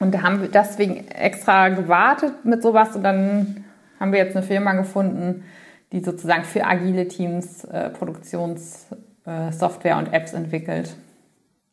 [0.01, 2.97] Und da haben wir deswegen extra gewartet mit sowas.
[2.97, 3.65] Und dann
[3.99, 5.45] haben wir jetzt eine Firma gefunden,
[5.93, 10.95] die sozusagen für agile Teams äh, Produktionssoftware äh, und Apps entwickelt.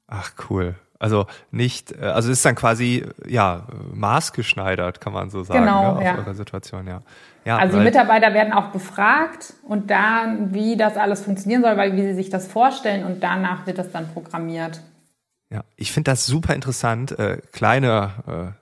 [0.07, 0.75] Ach, cool.
[0.97, 5.97] Also nicht, äh, also ist dann quasi ja maßgeschneidert, kann man so sagen, genau, ne,
[5.97, 6.17] auf ja.
[6.17, 7.01] eure Situation, ja.
[7.43, 11.95] ja also die Mitarbeiter werden auch befragt und dann, wie das alles funktionieren soll, weil
[11.95, 14.81] wie sie sich das vorstellen und danach wird das dann programmiert.
[15.51, 17.17] Ja, ich finde das super interessant.
[17.19, 18.55] Äh, kleine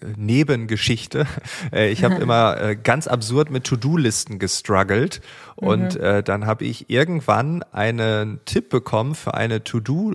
[0.00, 1.26] äh, Nebengeschichte.
[1.72, 5.20] Äh, ich habe immer äh, ganz absurd mit To-Do-Listen gestruggelt
[5.56, 6.00] und mhm.
[6.00, 10.14] äh, dann habe ich irgendwann einen Tipp bekommen für eine To-Do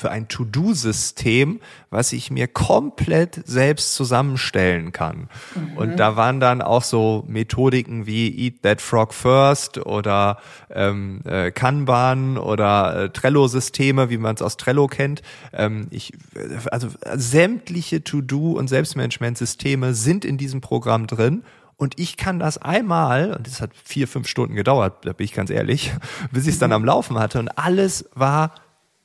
[0.00, 1.60] für ein To-Do-System,
[1.90, 5.28] was ich mir komplett selbst zusammenstellen kann.
[5.54, 5.76] Mhm.
[5.76, 10.38] Und da waren dann auch so Methodiken wie Eat That Frog First oder
[10.70, 15.20] ähm, äh, Kanban oder äh, Trello-Systeme, wie man es aus Trello kennt.
[15.52, 16.12] Ähm, ich,
[16.70, 21.42] also sämtliche To-Do- und Selbstmanagement-Systeme sind in diesem Programm drin.
[21.76, 25.32] Und ich kann das einmal, und das hat vier, fünf Stunden gedauert, da bin ich
[25.32, 25.92] ganz ehrlich,
[26.30, 27.38] bis ich es dann am Laufen hatte.
[27.38, 28.52] Und alles war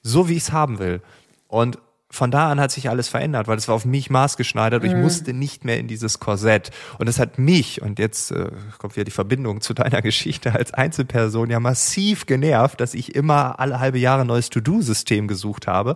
[0.05, 1.01] so, wie ich es haben will.
[1.47, 1.79] Und
[2.11, 4.95] von da an hat sich alles verändert, weil es war auf mich maßgeschneidert und ich
[4.95, 5.01] mhm.
[5.01, 6.69] musste nicht mehr in dieses Korsett.
[6.99, 10.73] Und es hat mich, und jetzt äh, kommt wieder die Verbindung zu deiner Geschichte als
[10.73, 15.95] Einzelperson, ja massiv genervt, dass ich immer alle halbe Jahre ein neues To-Do-System gesucht habe.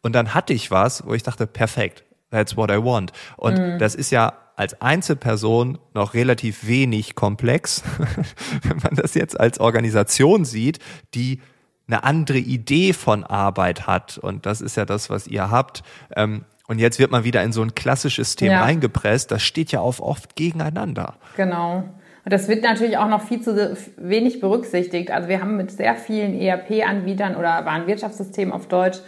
[0.00, 3.12] Und dann hatte ich was, wo ich dachte, perfekt, that's what I want.
[3.36, 3.78] Und mhm.
[3.78, 7.82] das ist ja als Einzelperson noch relativ wenig komplex,
[8.62, 10.78] wenn man das jetzt als Organisation sieht,
[11.14, 11.40] die
[11.88, 14.18] eine andere Idee von Arbeit hat.
[14.18, 15.82] Und das ist ja das, was ihr habt.
[16.14, 18.62] Ähm, und jetzt wird man wieder in so ein klassisches System ja.
[18.62, 19.30] reingepresst.
[19.30, 21.14] Das steht ja auch oft gegeneinander.
[21.36, 21.84] Genau.
[22.24, 25.10] Und das wird natürlich auch noch viel zu wenig berücksichtigt.
[25.10, 28.98] Also wir haben mit sehr vielen ERP-Anbietern oder Warenwirtschaftssystemen auf Deutsch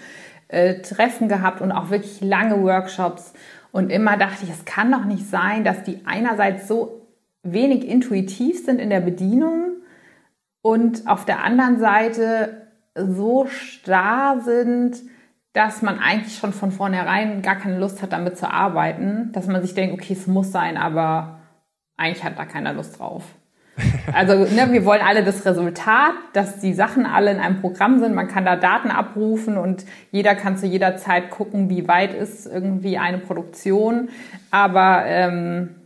[0.49, 3.35] äh, Treffen gehabt und auch wirklich lange Workshops.
[3.73, 7.07] Und immer dachte ich, es kann doch nicht sein, dass die einerseits so
[7.43, 9.77] wenig intuitiv sind in der Bedienung
[10.63, 12.60] und auf der anderen Seite
[12.95, 14.97] so starr sind,
[15.53, 19.63] dass man eigentlich schon von vornherein gar keine Lust hat, damit zu arbeiten, dass man
[19.63, 21.41] sich denkt, okay, es muss sein, aber
[21.97, 23.25] eigentlich hat da keiner Lust drauf.
[24.13, 28.15] Also ne, wir wollen alle das Resultat, dass die Sachen alle in einem Programm sind.
[28.15, 32.47] Man kann da Daten abrufen und jeder kann zu jeder Zeit gucken, wie weit ist
[32.47, 34.09] irgendwie eine Produktion.
[34.51, 35.77] Aber ähm,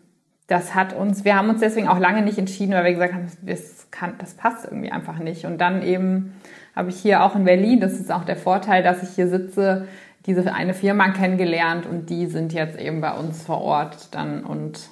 [0.46, 3.28] das hat uns, wir haben uns deswegen auch lange nicht entschieden, weil wir gesagt haben,
[3.42, 5.44] das, kann, das passt irgendwie einfach nicht.
[5.44, 6.34] Und dann eben
[6.74, 9.86] habe ich hier auch in Berlin, das ist auch der Vorteil, dass ich hier sitze,
[10.26, 14.88] diese eine Firma kennengelernt und die sind jetzt eben bei uns vor Ort dann und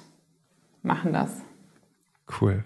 [0.83, 1.31] machen das.
[2.39, 2.63] Cool.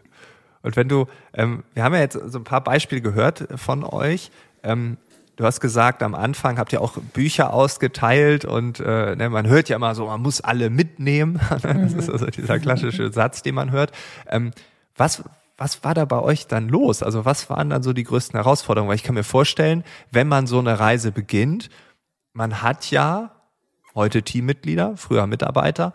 [0.61, 4.31] Und wenn du, ähm, wir haben ja jetzt so ein paar Beispiele gehört von euch.
[4.63, 4.97] Ähm,
[5.37, 9.69] du hast gesagt, am Anfang habt ihr auch Bücher ausgeteilt und äh, ne, man hört
[9.69, 11.39] ja immer so, man muss alle mitnehmen.
[11.61, 13.91] das ist also dieser klassische Satz, den man hört.
[14.29, 14.51] Ähm,
[14.97, 15.23] was,
[15.57, 17.01] was war da bei euch dann los?
[17.01, 18.89] Also was waren dann so die größten Herausforderungen?
[18.89, 21.69] Weil ich kann mir vorstellen, wenn man so eine Reise beginnt,
[22.33, 23.31] man hat ja
[23.95, 25.93] heute Teammitglieder, früher Mitarbeiter,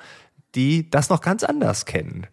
[0.55, 2.27] die das noch ganz anders kennen,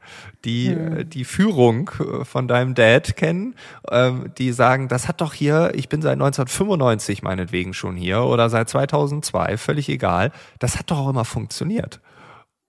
[0.44, 1.10] die hm.
[1.10, 3.56] die Führung äh, von deinem Dad kennen,
[3.90, 8.50] ähm, die sagen, das hat doch hier, ich bin seit 1995 meinetwegen schon hier oder
[8.50, 12.02] seit 2002, völlig egal, das hat doch auch immer funktioniert.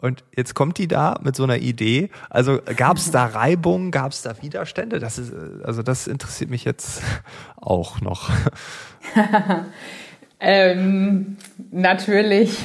[0.01, 2.11] Und jetzt kommt die da mit so einer Idee.
[2.29, 4.99] Also gab es da Reibung, gab es da Widerstände?
[4.99, 5.33] Das ist,
[5.63, 7.03] also das interessiert mich jetzt
[7.57, 8.31] auch noch.
[10.41, 11.37] ähm,
[11.71, 12.59] natürlich.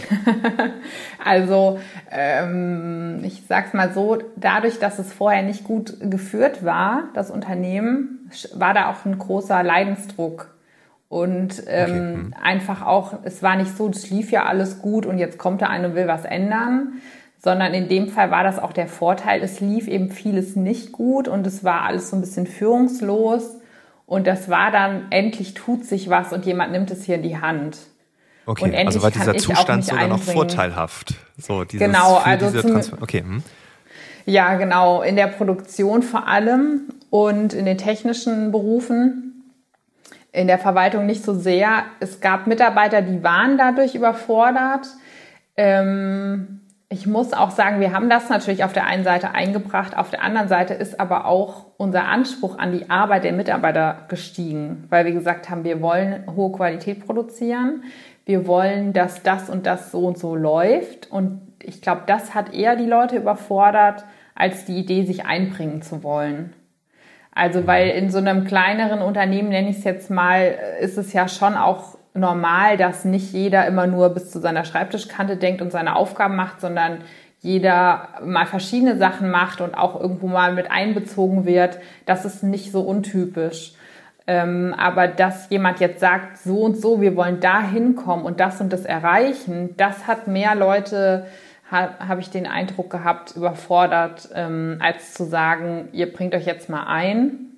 [1.24, 7.32] also ähm, ich sag's mal so: Dadurch, dass es vorher nicht gut geführt war, das
[7.32, 10.56] Unternehmen, war da auch ein großer Leidensdruck
[11.10, 11.94] und ähm, okay.
[11.94, 12.34] hm.
[12.42, 15.68] einfach auch, es war nicht so, es lief ja alles gut und jetzt kommt da
[15.68, 17.02] einer und will was ändern,
[17.46, 21.28] sondern in dem Fall war das auch der Vorteil, es lief eben vieles nicht gut
[21.28, 23.58] und es war alles so ein bisschen führungslos
[24.08, 27.38] und das war dann, endlich tut sich was und jemand nimmt es hier in die
[27.38, 27.78] Hand.
[28.48, 31.14] Okay, also war dieser Zustand sogar noch vorteilhaft.
[31.38, 33.20] So, dieses, genau, also zum, okay.
[33.20, 33.44] Hm.
[34.26, 39.54] Ja, genau, in der Produktion vor allem und in den technischen Berufen,
[40.32, 41.84] in der Verwaltung nicht so sehr.
[42.00, 44.88] Es gab Mitarbeiter, die waren dadurch überfordert.
[45.56, 50.12] Ähm, ich muss auch sagen, wir haben das natürlich auf der einen Seite eingebracht, auf
[50.12, 55.06] der anderen Seite ist aber auch unser Anspruch an die Arbeit der Mitarbeiter gestiegen, weil
[55.06, 57.84] wir gesagt haben, wir wollen hohe Qualität produzieren,
[58.26, 62.54] wir wollen, dass das und das so und so läuft und ich glaube, das hat
[62.54, 66.54] eher die Leute überfordert, als die Idee, sich einbringen zu wollen.
[67.32, 71.28] Also, weil in so einem kleineren Unternehmen, nenne ich es jetzt mal, ist es ja
[71.28, 75.96] schon auch normal, dass nicht jeder immer nur bis zu seiner Schreibtischkante denkt und seine
[75.96, 77.00] Aufgaben macht, sondern
[77.40, 81.78] jeder mal verschiedene Sachen macht und auch irgendwo mal mit einbezogen wird.
[82.06, 83.74] Das ist nicht so untypisch.
[84.28, 88.60] Ähm, aber dass jemand jetzt sagt, so und so, wir wollen da hinkommen und das
[88.60, 91.28] und das erreichen, das hat mehr Leute,
[91.70, 96.70] ha, habe ich den Eindruck gehabt, überfordert, ähm, als zu sagen, ihr bringt euch jetzt
[96.70, 97.52] mal ein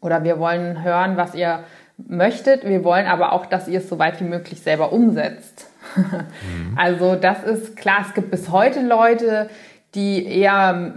[0.00, 1.64] oder wir wollen hören, was ihr
[1.96, 2.64] möchtet.
[2.64, 5.70] Wir wollen aber auch, dass ihr es so weit wie möglich selber umsetzt.
[5.96, 6.76] mhm.
[6.76, 9.48] Also das ist klar, es gibt bis heute Leute,
[9.94, 10.92] die eher,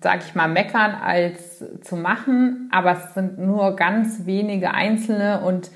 [0.00, 5.70] sag ich mal, meckern als zu machen, aber es sind nur ganz wenige Einzelne und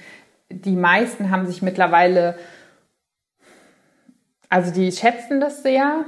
[0.48, 2.37] die meisten haben sich mittlerweile,
[4.48, 6.04] also die schätzen das sehr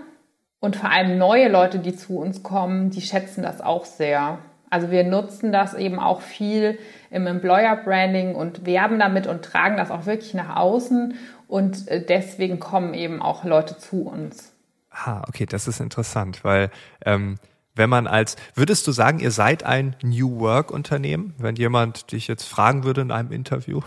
[0.60, 4.38] und vor allem neue Leute, die zu uns kommen, die schätzen das auch sehr.
[4.70, 6.78] Also wir nutzen das eben auch viel
[7.10, 11.14] im Employer Branding und werben damit und tragen das auch wirklich nach außen
[11.48, 14.52] und äh, deswegen kommen eben auch Leute zu uns.
[14.90, 16.70] Ah, okay, das ist interessant, weil
[17.04, 17.36] ähm,
[17.76, 22.26] wenn man als, würdest du sagen, ihr seid ein New Work Unternehmen, wenn jemand dich
[22.26, 23.82] jetzt fragen würde in einem Interview?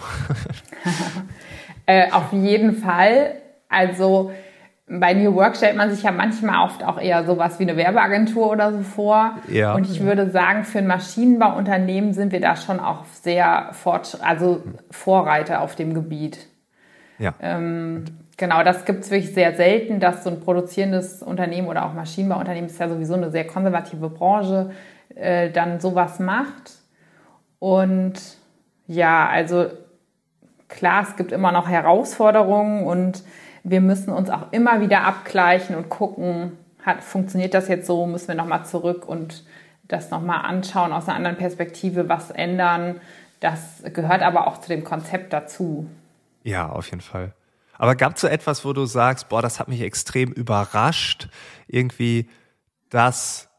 [1.87, 3.41] äh, auf jeden Fall.
[3.67, 4.31] Also
[4.89, 8.49] bei New Work stellt man sich ja manchmal oft auch eher sowas wie eine Werbeagentur
[8.49, 9.38] oder so vor.
[9.47, 9.75] Ja.
[9.75, 14.63] Und ich würde sagen, für ein Maschinenbauunternehmen sind wir da schon auch sehr fort, also
[14.89, 16.47] Vorreiter auf dem Gebiet.
[17.19, 17.36] Ja.
[17.39, 18.06] Ähm,
[18.38, 22.69] genau, das gibt es wirklich sehr selten, dass so ein produzierendes Unternehmen oder auch Maschinenbauunternehmen
[22.69, 24.71] ist ja sowieso eine sehr konservative Branche,
[25.13, 26.71] äh, dann sowas macht.
[27.60, 28.13] Und
[28.88, 29.67] ja, also
[30.67, 33.23] klar, es gibt immer noch Herausforderungen und
[33.63, 38.30] wir müssen uns auch immer wieder abgleichen und gucken, hat, funktioniert das jetzt so, müssen
[38.30, 39.43] wir nochmal zurück und
[39.88, 43.02] das nochmal anschauen aus einer anderen Perspektive, was ändern.
[43.39, 45.89] Das gehört aber auch zu dem Konzept dazu.
[46.43, 47.34] Ja, auf jeden Fall.
[47.78, 51.30] Aber gab es so etwas, wo du sagst, boah, das hat mich extrem überrascht,
[51.67, 52.30] irgendwie,
[52.89, 53.50] dass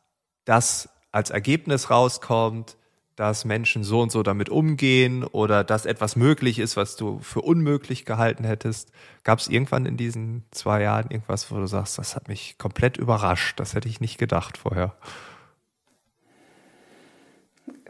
[0.44, 2.76] das als Ergebnis rauskommt,
[3.20, 7.42] dass Menschen so und so damit umgehen oder dass etwas möglich ist, was du für
[7.42, 8.90] unmöglich gehalten hättest?
[9.24, 12.96] Gab es irgendwann in diesen zwei Jahren irgendwas, wo du sagst, das hat mich komplett
[12.96, 14.94] überrascht, das hätte ich nicht gedacht vorher?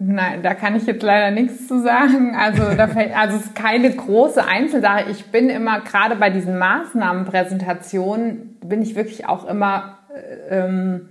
[0.01, 2.35] Nein, da kann ich jetzt leider nichts zu sagen.
[2.35, 5.11] Also, da fällt, also es ist keine große Einzelsache.
[5.11, 11.09] Ich bin immer, gerade bei diesen Maßnahmenpräsentationen, bin ich wirklich auch immer äh, ähm,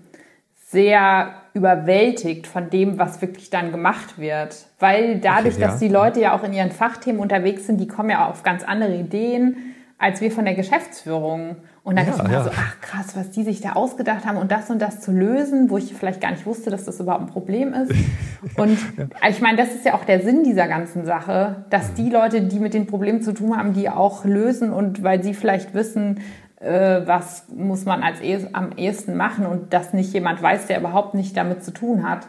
[0.71, 4.55] sehr überwältigt von dem, was wirklich dann gemacht wird.
[4.77, 5.67] Weil dadurch, okay, ja.
[5.67, 8.63] dass die Leute ja auch in ihren Fachthemen unterwegs sind, die kommen ja auf ganz
[8.63, 11.58] andere Ideen als wir von der Geschäftsführung.
[11.84, 12.43] Und dann ja, ich immer ja.
[12.43, 15.69] so, ach krass, was die sich da ausgedacht haben und das und das zu lösen,
[15.69, 17.91] wo ich vielleicht gar nicht wusste, dass das überhaupt ein Problem ist.
[18.55, 19.29] Und ja.
[19.29, 21.95] ich meine, das ist ja auch der Sinn dieser ganzen Sache, dass mhm.
[21.95, 25.34] die Leute, die mit den Problemen zu tun haben, die auch lösen und weil sie
[25.34, 26.21] vielleicht wissen,
[26.60, 30.80] äh, was muss man als eh, am ehesten machen und das nicht jemand weiß, der
[30.80, 32.28] überhaupt nicht damit zu tun hat.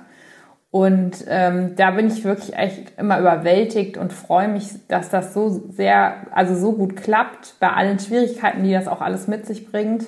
[0.71, 5.49] Und ähm, da bin ich wirklich echt immer überwältigt und freue mich, dass das so
[5.49, 10.07] sehr, also so gut klappt, bei allen Schwierigkeiten, die das auch alles mit sich bringt.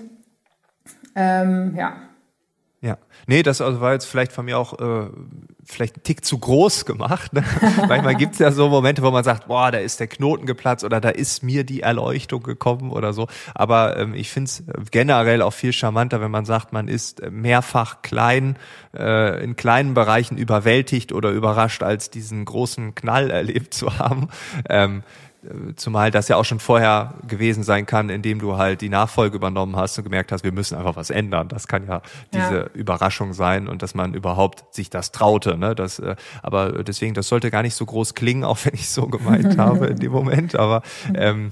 [1.16, 1.94] Ähm, ja.
[2.80, 5.08] Ja, nee, das also war jetzt vielleicht von mir auch äh,
[5.64, 7.32] vielleicht ein Tick zu groß gemacht.
[7.32, 7.44] Ne?
[7.88, 11.00] Manchmal gibt's ja so Momente, wo man sagt, boah, da ist der Knoten geplatzt oder
[11.00, 13.28] da ist mir die Erleuchtung gekommen oder so.
[13.54, 18.56] Aber ähm, ich find's generell auch viel charmanter, wenn man sagt, man ist mehrfach klein,
[18.96, 24.28] äh, in kleinen Bereichen überwältigt oder überrascht, als diesen großen Knall erlebt zu haben.
[24.68, 25.02] Ähm,
[25.74, 29.74] Zumal das ja auch schon vorher gewesen sein kann, indem du halt die Nachfolge übernommen
[29.74, 31.48] hast und gemerkt hast, wir müssen einfach was ändern.
[31.48, 32.00] Das kann ja
[32.32, 32.66] diese ja.
[32.74, 35.58] Überraschung sein und dass man überhaupt sich das traute.
[35.58, 35.74] Ne?
[35.74, 39.08] Das, äh, aber deswegen, das sollte gar nicht so groß klingen, auch wenn ich so
[39.08, 40.54] gemeint habe in dem Moment.
[40.54, 41.50] Aber ähm,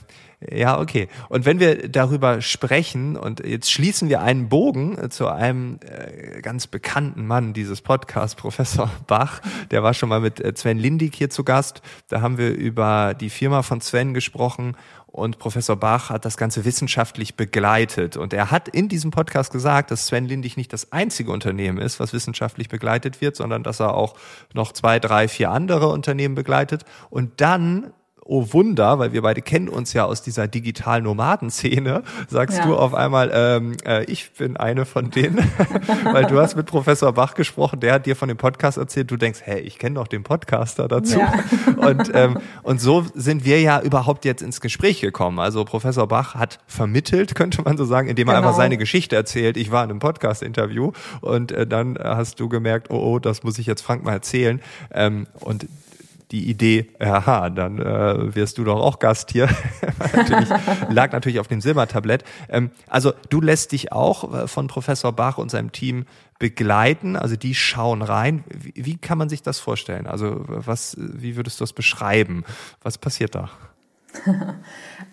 [0.48, 1.08] ja, okay.
[1.28, 6.40] Und wenn wir darüber sprechen, und jetzt schließen wir einen Bogen äh, zu einem äh,
[6.40, 11.14] ganz bekannten Mann dieses Podcasts, Professor Bach, der war schon mal mit äh, Sven Lindig
[11.14, 11.82] hier zu Gast.
[12.08, 14.76] Da haben wir über die Firma von Sven gesprochen
[15.06, 18.16] und Professor Bach hat das Ganze wissenschaftlich begleitet.
[18.16, 21.98] Und er hat in diesem Podcast gesagt, dass Sven Lindig nicht das einzige Unternehmen ist,
[21.98, 24.14] was wissenschaftlich begleitet wird, sondern dass er auch
[24.54, 26.84] noch zwei, drei, vier andere Unternehmen begleitet.
[27.10, 27.92] Und dann
[28.30, 32.66] oh Wunder, weil wir beide kennen uns ja aus dieser digitalen Nomadenszene, sagst ja.
[32.66, 35.38] du auf einmal, ähm, äh, ich bin eine von denen,
[36.04, 39.16] weil du hast mit Professor Bach gesprochen, der hat dir von dem Podcast erzählt, du
[39.16, 41.18] denkst, hey, ich kenne doch den Podcaster dazu.
[41.18, 41.34] Ja.
[41.76, 45.38] Und, ähm, und so sind wir ja überhaupt jetzt ins Gespräch gekommen.
[45.38, 48.48] Also Professor Bach hat vermittelt, könnte man so sagen, indem er genau.
[48.48, 49.56] einfach seine Geschichte erzählt.
[49.56, 53.58] Ich war in einem Podcast-Interview und äh, dann hast du gemerkt, oh, oh, das muss
[53.58, 54.60] ich jetzt Frank mal erzählen.
[54.92, 55.66] Ähm, und
[56.30, 59.48] die Idee, aha, dann äh, wirst du doch auch Gast hier.
[60.14, 60.48] natürlich,
[60.88, 62.24] lag natürlich auf dem Silbertablett.
[62.48, 66.06] Ähm, also du lässt dich auch äh, von Professor Bach und seinem Team
[66.38, 68.44] begleiten, also die schauen rein.
[68.48, 70.06] Wie, wie kann man sich das vorstellen?
[70.06, 72.44] Also was, wie würdest du das beschreiben?
[72.82, 73.50] Was passiert da?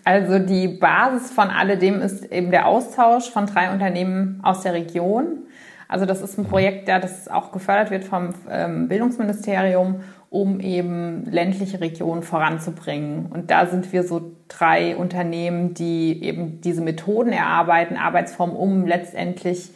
[0.04, 5.46] Also die Basis von alledem ist eben der Austausch von drei Unternehmen aus der Region.
[5.86, 6.48] Also das ist ein mhm.
[6.48, 10.00] Projekt, ja, das auch gefördert wird vom ähm, Bildungsministerium
[10.30, 13.26] um eben ländliche Regionen voranzubringen.
[13.26, 19.70] Und da sind wir so drei Unternehmen, die eben diese Methoden erarbeiten, Arbeitsformen, um letztendlich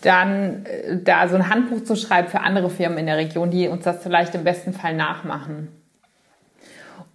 [0.00, 3.68] dann äh, da so ein Handbuch zu schreiben für andere Firmen in der Region, die
[3.68, 5.68] uns das vielleicht im besten Fall nachmachen.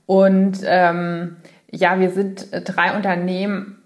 [0.05, 1.37] Und ähm,
[1.71, 3.77] ja, wir sind drei Unternehmen,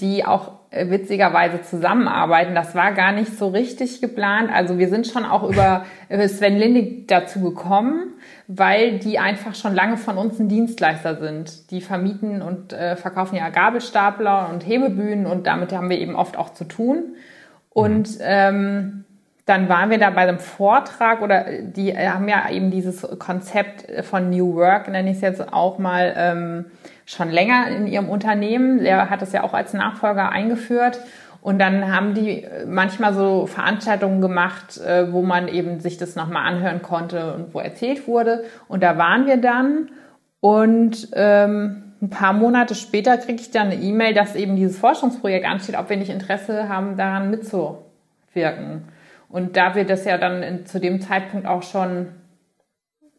[0.00, 2.54] die auch witzigerweise zusammenarbeiten.
[2.54, 4.50] Das war gar nicht so richtig geplant.
[4.52, 5.84] Also wir sind schon auch über
[6.28, 8.11] Sven Lindig dazu gekommen,
[8.48, 11.70] weil die einfach schon lange von uns ein Dienstleister sind.
[11.70, 16.36] Die vermieten und äh, verkaufen ja Gabelstapler und Hebebühnen und damit haben wir eben oft
[16.36, 17.16] auch zu tun.
[17.70, 19.04] Und ähm,
[19.46, 24.30] dann waren wir da bei einem Vortrag oder die haben ja eben dieses Konzept von
[24.30, 26.66] New Work, nenne ich es jetzt auch mal, ähm,
[27.06, 28.78] schon länger in ihrem Unternehmen.
[28.78, 31.00] Der hat es ja auch als Nachfolger eingeführt.
[31.42, 36.46] Und dann haben die manchmal so Veranstaltungen gemacht, äh, wo man eben sich das nochmal
[36.46, 38.44] anhören konnte und wo erzählt wurde.
[38.68, 39.90] Und da waren wir dann.
[40.40, 45.44] Und ähm, ein paar Monate später kriege ich dann eine E-Mail, dass eben dieses Forschungsprojekt
[45.44, 48.84] ansteht, ob wir nicht Interesse haben, daran mitzuwirken.
[49.28, 52.08] Und da wir das ja dann in, zu dem Zeitpunkt auch schon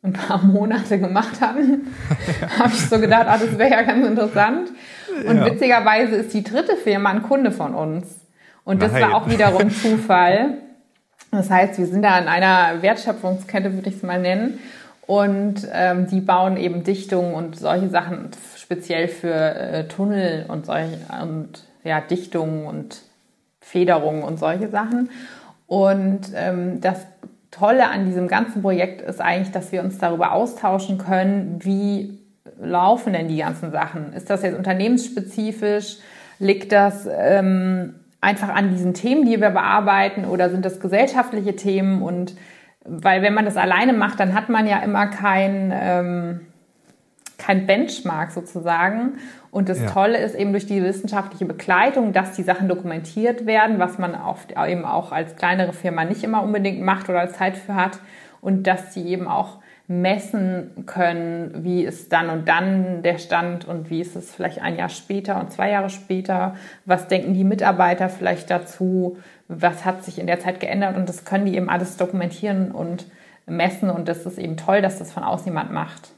[0.02, 1.94] ein paar Monate gemacht haben,
[2.58, 4.70] habe ich so gedacht, ah, das wäre ja ganz interessant.
[5.28, 5.46] Und ja.
[5.46, 8.20] witzigerweise ist die dritte Firma ein Kunde von uns.
[8.64, 9.04] Und das Nein.
[9.04, 10.58] war auch wiederum Zufall.
[11.32, 14.60] Das heißt, wir sind da in einer Wertschöpfungskette, würde ich es mal nennen.
[15.06, 20.98] Und ähm, die bauen eben Dichtungen und solche Sachen speziell für äh, Tunnel und solche
[21.22, 23.02] und ja, Dichtungen und
[23.60, 25.10] Federungen und solche Sachen.
[25.68, 27.00] Und ähm, das
[27.52, 32.20] Tolle an diesem ganzen Projekt ist eigentlich, dass wir uns darüber austauschen können, wie
[32.64, 34.14] laufen denn die ganzen Sachen?
[34.14, 35.98] Ist das jetzt unternehmensspezifisch?
[36.40, 42.02] Liegt das ähm, einfach an diesen Themen, die wir bearbeiten oder sind das gesellschaftliche Themen?
[42.02, 42.36] Und
[42.86, 46.42] weil wenn man das alleine macht, dann hat man ja immer kein, ähm,
[47.38, 49.14] kein Benchmark sozusagen.
[49.52, 49.90] Und das ja.
[49.90, 54.54] Tolle ist eben durch die wissenschaftliche Begleitung, dass die Sachen dokumentiert werden, was man oft
[54.68, 58.00] eben auch als kleinere Firma nicht immer unbedingt macht oder Zeit für hat.
[58.42, 59.60] Und dass sie eben auch
[60.02, 64.78] messen können, wie ist dann und dann der Stand und wie ist es vielleicht ein
[64.78, 66.56] Jahr später und zwei Jahre später.
[66.86, 69.18] Was denken die Mitarbeiter vielleicht dazu?
[69.48, 70.96] Was hat sich in der Zeit geändert?
[70.96, 73.06] Und das können die eben alles dokumentieren und
[73.46, 73.90] messen.
[73.90, 76.14] Und das ist eben toll, dass das von außen jemand macht.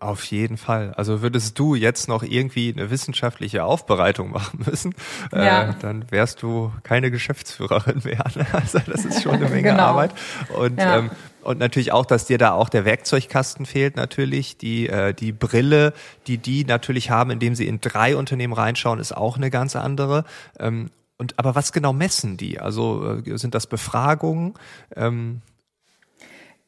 [0.00, 0.94] Auf jeden Fall.
[0.96, 4.94] Also würdest du jetzt noch irgendwie eine wissenschaftliche Aufbereitung machen müssen,
[5.32, 5.70] äh, ja.
[5.70, 8.24] äh, dann wärst du keine Geschäftsführerin mehr.
[8.52, 9.82] Also das ist schon eine Menge genau.
[9.82, 10.12] Arbeit.
[10.56, 10.98] Und, ja.
[10.98, 11.10] ähm,
[11.46, 14.58] und natürlich auch, dass dir da auch der Werkzeugkasten fehlt natürlich.
[14.58, 15.92] Die, äh, die Brille,
[16.26, 20.24] die die natürlich haben, indem sie in drei Unternehmen reinschauen, ist auch eine ganz andere.
[20.58, 22.58] Ähm, und aber was genau messen die?
[22.58, 24.54] Also äh, sind das Befragungen?
[24.96, 25.40] Ähm,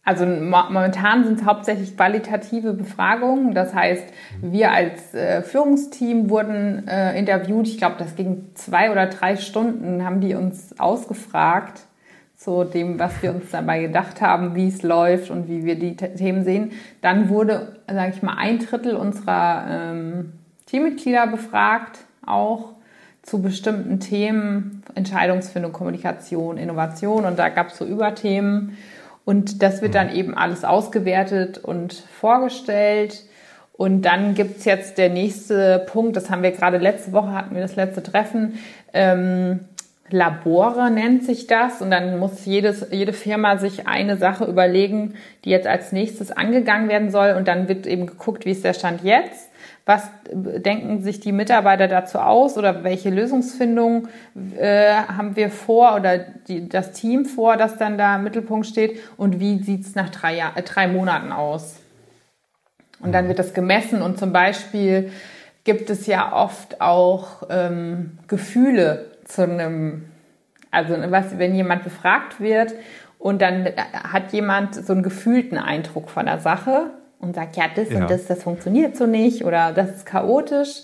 [0.04, 3.54] also momentan sind es hauptsächlich qualitative Befragungen.
[3.54, 4.04] Das heißt,
[4.40, 7.66] wir als äh, Führungsteam wurden äh, interviewt.
[7.66, 11.87] Ich glaube, das ging zwei oder drei Stunden, haben die uns ausgefragt
[12.38, 15.96] zu dem, was wir uns dabei gedacht haben, wie es läuft und wie wir die
[15.96, 16.70] Themen sehen.
[17.02, 20.32] Dann wurde, sage ich mal, ein Drittel unserer ähm,
[20.66, 22.74] Teammitglieder befragt, auch
[23.22, 27.24] zu bestimmten Themen, Entscheidungsfindung, Kommunikation, Innovation.
[27.24, 28.78] Und da gab es so Überthemen.
[29.24, 33.24] Und das wird dann eben alles ausgewertet und vorgestellt.
[33.72, 37.62] Und dann gibt's jetzt der nächste Punkt, das haben wir gerade letzte Woche, hatten wir
[37.62, 38.58] das letzte Treffen.
[38.92, 39.60] Ähm,
[40.10, 41.82] Labore nennt sich das.
[41.82, 46.88] Und dann muss jedes, jede Firma sich eine Sache überlegen, die jetzt als nächstes angegangen
[46.88, 47.34] werden soll.
[47.36, 49.48] Und dann wird eben geguckt, wie ist der Stand jetzt
[49.88, 54.08] was denken sich die Mitarbeiter dazu aus oder welche Lösungsfindung
[54.58, 59.00] äh, haben wir vor oder die, das Team vor, das dann da im Mittelpunkt steht
[59.16, 61.76] und wie sieht es nach drei, Jahr, äh, drei Monaten aus?
[63.00, 65.10] Und dann wird das gemessen und zum Beispiel
[65.64, 70.06] gibt es ja oft auch ähm, Gefühle zu einem,
[70.70, 72.74] also was, wenn jemand befragt wird
[73.18, 77.90] und dann hat jemand so einen gefühlten Eindruck von der Sache und sagt, ja, das
[77.90, 78.00] ja.
[78.00, 80.82] und das, das funktioniert so nicht oder das ist chaotisch.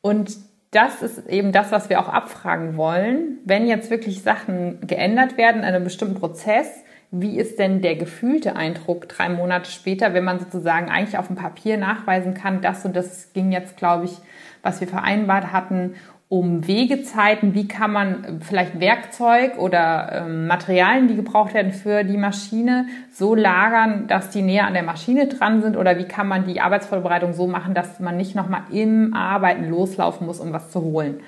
[0.00, 0.36] Und
[0.70, 3.38] das ist eben das, was wir auch abfragen wollen.
[3.44, 6.68] Wenn jetzt wirklich Sachen geändert werden in einem bestimmten Prozess,
[7.10, 11.36] wie ist denn der gefühlte Eindruck drei Monate später, wenn man sozusagen eigentlich auf dem
[11.36, 14.18] Papier nachweisen kann, das und das ging jetzt, glaube ich,
[14.62, 15.94] was wir vereinbart hatten
[16.28, 22.16] um Wegezeiten, wie kann man vielleicht Werkzeug oder ähm, Materialien, die gebraucht werden für die
[22.16, 26.46] Maschine, so lagern, dass die näher an der Maschine dran sind oder wie kann man
[26.46, 30.80] die Arbeitsvorbereitung so machen, dass man nicht nochmal im Arbeiten loslaufen muss, um was zu
[30.80, 31.20] holen.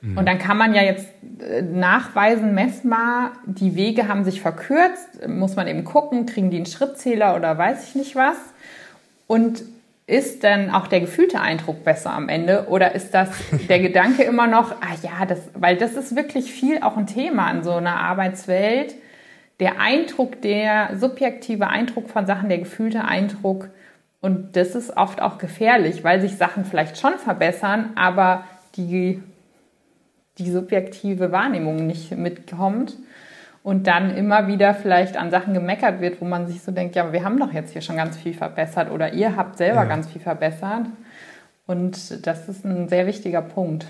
[0.00, 0.18] Mhm.
[0.18, 1.08] Und dann kann man ja jetzt
[1.40, 6.66] äh, nachweisen, messbar, die Wege haben sich verkürzt, muss man eben gucken, kriegen die einen
[6.66, 8.36] Schrittzähler oder weiß ich nicht was.
[9.26, 9.62] Und
[10.10, 12.66] ist dann auch der gefühlte Eindruck besser am Ende?
[12.68, 13.30] Oder ist das
[13.68, 17.50] der Gedanke immer noch, ah ja, das, weil das ist wirklich viel auch ein Thema
[17.50, 18.94] in so einer Arbeitswelt.
[19.60, 23.70] Der Eindruck, der subjektive Eindruck von Sachen, der gefühlte Eindruck.
[24.20, 28.44] Und das ist oft auch gefährlich, weil sich Sachen vielleicht schon verbessern, aber
[28.76, 29.22] die,
[30.38, 32.96] die subjektive Wahrnehmung nicht mitkommt
[33.62, 37.12] und dann immer wieder vielleicht an Sachen gemeckert wird, wo man sich so denkt, ja,
[37.12, 39.84] wir haben doch jetzt hier schon ganz viel verbessert oder ihr habt selber ja.
[39.84, 40.86] ganz viel verbessert.
[41.66, 43.86] Und das ist ein sehr wichtiger Punkt.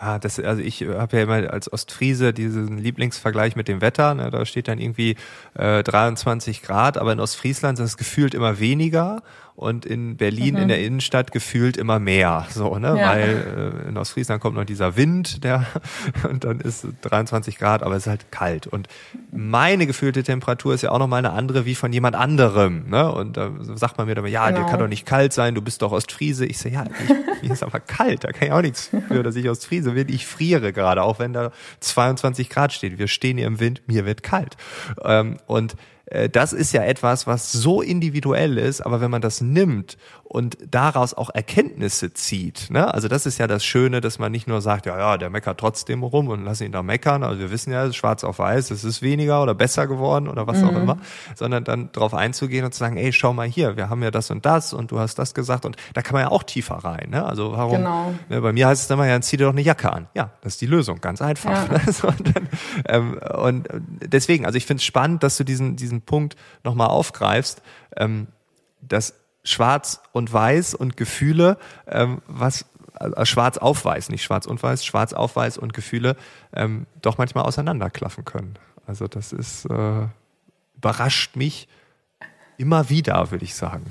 [0.00, 4.14] Ah, das, also ich habe ja immer als Ostfriese diesen Lieblingsvergleich mit dem Wetter.
[4.14, 4.30] Ne?
[4.30, 5.16] Da steht dann irgendwie
[5.54, 9.22] äh, 23 Grad, aber in Ostfriesland ist es gefühlt immer weniger
[9.58, 10.62] und in Berlin mhm.
[10.62, 12.46] in der Innenstadt gefühlt immer mehr.
[12.50, 12.96] So, ne?
[12.96, 13.08] Ja.
[13.08, 15.66] Weil äh, in Ostfriesland kommt noch dieser Wind, der
[16.30, 18.68] und dann ist 23 Grad, aber es ist halt kalt.
[18.68, 18.86] Und
[19.32, 22.88] meine gefühlte Temperatur ist ja auch nochmal eine andere wie von jemand anderem.
[22.88, 23.10] Ne?
[23.10, 24.62] Und da sagt man mir dann, ja, genau.
[24.62, 26.46] dir kann doch nicht kalt sein, du bist doch Ostfriese.
[26.46, 29.34] Ich sage, ja, ich, mir ist aber kalt, da kann ich auch nichts für, dass
[29.34, 30.08] ich Ostfriese bin.
[30.08, 31.50] Ich friere gerade, auch wenn da
[31.80, 33.00] 22 Grad steht.
[33.00, 34.56] Wir stehen hier im Wind, mir wird kalt.
[35.02, 35.74] Ähm, und
[36.30, 39.96] das ist ja etwas, was so individuell ist, aber wenn man das nimmt
[40.28, 42.92] und daraus auch Erkenntnisse zieht, ne?
[42.92, 45.58] also das ist ja das Schöne, dass man nicht nur sagt, ja, ja, der meckert
[45.58, 48.84] trotzdem rum und lass ihn da meckern, also wir wissen ja, schwarz auf weiß, es
[48.84, 50.68] ist weniger oder besser geworden oder was mhm.
[50.68, 50.98] auch immer,
[51.34, 54.30] sondern dann darauf einzugehen und zu sagen, ey, schau mal hier, wir haben ja das
[54.30, 57.10] und das und du hast das gesagt und da kann man ja auch tiefer rein,
[57.10, 57.24] ne?
[57.24, 58.14] also warum, genau.
[58.28, 60.54] ne, bei mir heißt es immer, ja, zieh dir doch eine Jacke an, ja, das
[60.54, 61.50] ist die Lösung, ganz einfach.
[61.50, 61.72] Ja.
[61.72, 61.80] Ne?
[61.98, 62.48] So, und, dann,
[62.86, 63.68] ähm, und
[64.00, 67.62] deswegen, also ich finde es spannend, dass du diesen, diesen diesen Punkt nochmal aufgreifst,
[67.96, 68.28] ähm,
[68.80, 69.14] dass
[69.44, 72.66] Schwarz und Weiß und Gefühle, ähm, was
[73.00, 76.16] äh, Schwarz auf Weiß, nicht Schwarz und Weiß, Schwarz auf Weiß und Gefühle
[76.54, 78.54] ähm, doch manchmal auseinanderklaffen können.
[78.86, 80.06] Also das ist äh,
[80.76, 81.68] überrascht mich
[82.56, 83.84] immer wieder, würde ich sagen.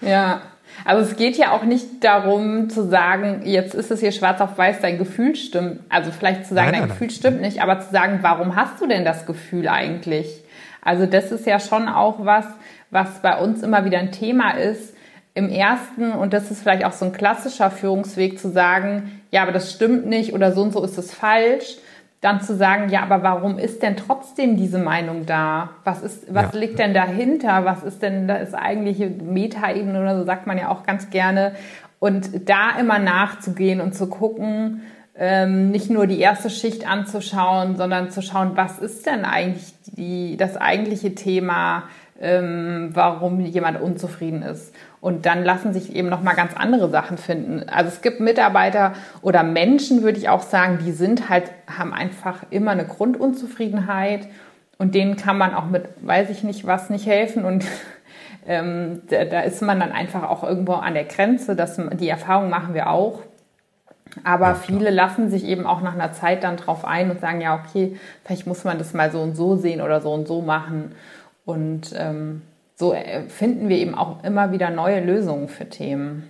[0.00, 0.42] Ja,
[0.84, 4.58] also es geht ja auch nicht darum zu sagen, jetzt ist es hier schwarz auf
[4.58, 5.80] weiß, dein Gefühl stimmt.
[5.88, 7.16] Also vielleicht zu sagen, nein, nein, dein Gefühl nein.
[7.16, 10.42] stimmt nicht, aber zu sagen, warum hast du denn das Gefühl eigentlich?
[10.82, 12.44] Also das ist ja schon auch was,
[12.90, 14.94] was bei uns immer wieder ein Thema ist.
[15.34, 19.52] Im ersten, und das ist vielleicht auch so ein klassischer Führungsweg zu sagen, ja, aber
[19.52, 21.78] das stimmt nicht oder so und so ist es falsch.
[22.20, 25.70] Dann zu sagen, ja, aber warum ist denn trotzdem diese Meinung da?
[25.82, 26.58] Was ist, was ja.
[26.58, 27.64] liegt denn dahinter?
[27.64, 31.54] Was ist denn das eigentliche Metaebene oder so sagt man ja auch ganz gerne.
[31.98, 34.82] Und da immer nachzugehen und zu gucken,
[35.16, 40.36] ähm, nicht nur die erste Schicht anzuschauen, sondern zu schauen, was ist denn eigentlich die,
[40.36, 41.84] das eigentliche Thema,
[42.24, 44.74] ähm, warum jemand unzufrieden ist.
[45.00, 47.68] Und dann lassen sich eben noch mal ganz andere Sachen finden.
[47.68, 52.38] Also es gibt Mitarbeiter oder Menschen, würde ich auch sagen, die sind halt, haben einfach
[52.50, 54.26] immer eine Grundunzufriedenheit
[54.78, 57.66] und denen kann man auch mit, weiß ich nicht, was nicht helfen und
[58.46, 61.54] ähm, da, da ist man dann einfach auch irgendwo an der Grenze.
[61.54, 63.20] Das, die Erfahrung machen wir auch.
[64.22, 67.40] Aber ja, viele lassen sich eben auch nach einer Zeit dann drauf ein und sagen,
[67.40, 70.40] ja, okay, vielleicht muss man das mal so und so sehen oder so und so
[70.40, 70.92] machen.
[71.44, 72.42] Und ähm,
[72.74, 76.28] so äh, finden wir eben auch immer wieder neue Lösungen für Themen.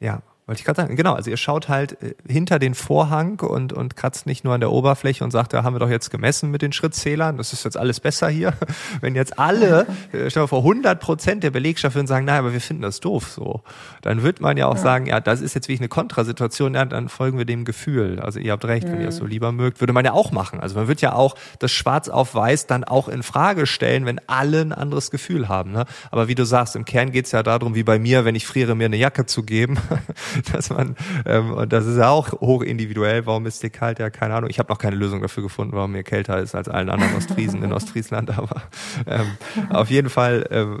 [0.00, 3.74] Ja, wollte ich gerade sagen, genau, also ihr schaut halt äh, hinter den Vorhang und,
[3.74, 6.50] und kratzt nicht nur an der Oberfläche und sagt, da haben wir doch jetzt gemessen
[6.50, 8.54] mit den Schrittzählern, das ist jetzt alles besser hier.
[9.02, 12.54] Wenn jetzt alle, äh, stell dir vor, 100 Prozent der Belegschaft würden sagen, nein, aber
[12.54, 13.62] wir finden das doof so,
[14.00, 14.80] dann wird man ja auch ja.
[14.80, 18.18] sagen, ja, das ist jetzt wirklich eine Kontrasituation, ja, dann folgen wir dem Gefühl.
[18.18, 18.92] Also ihr habt recht, mhm.
[18.92, 20.60] wenn ihr es so lieber mögt, würde man ja auch machen.
[20.60, 24.18] Also man wird ja auch das Schwarz auf Weiß dann auch in Frage stellen, wenn
[24.26, 25.72] alle ein anderes Gefühl haben.
[25.72, 25.84] Ne?
[26.10, 28.74] Aber wie du sagst, im Kern geht's ja darum, wie bei mir, wenn ich friere,
[28.74, 29.76] mir eine Jacke zu geben.
[30.52, 33.98] dass man, ähm, und das ist ja auch hoch individuell, warum ist dir kalt?
[33.98, 34.50] Ja, keine Ahnung.
[34.50, 37.62] Ich habe noch keine Lösung dafür gefunden, warum mir kälter ist als allen anderen Ostfriesen
[37.62, 38.62] in Ostfriesland, aber
[39.06, 39.36] ähm,
[39.70, 40.80] auf jeden Fall ähm,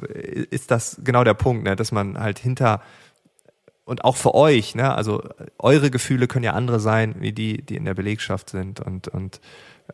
[0.50, 2.80] ist das genau der Punkt, ne, dass man halt hinter
[3.84, 5.22] und auch für euch, ne, also
[5.58, 9.40] eure Gefühle können ja andere sein, wie die, die in der Belegschaft sind und, und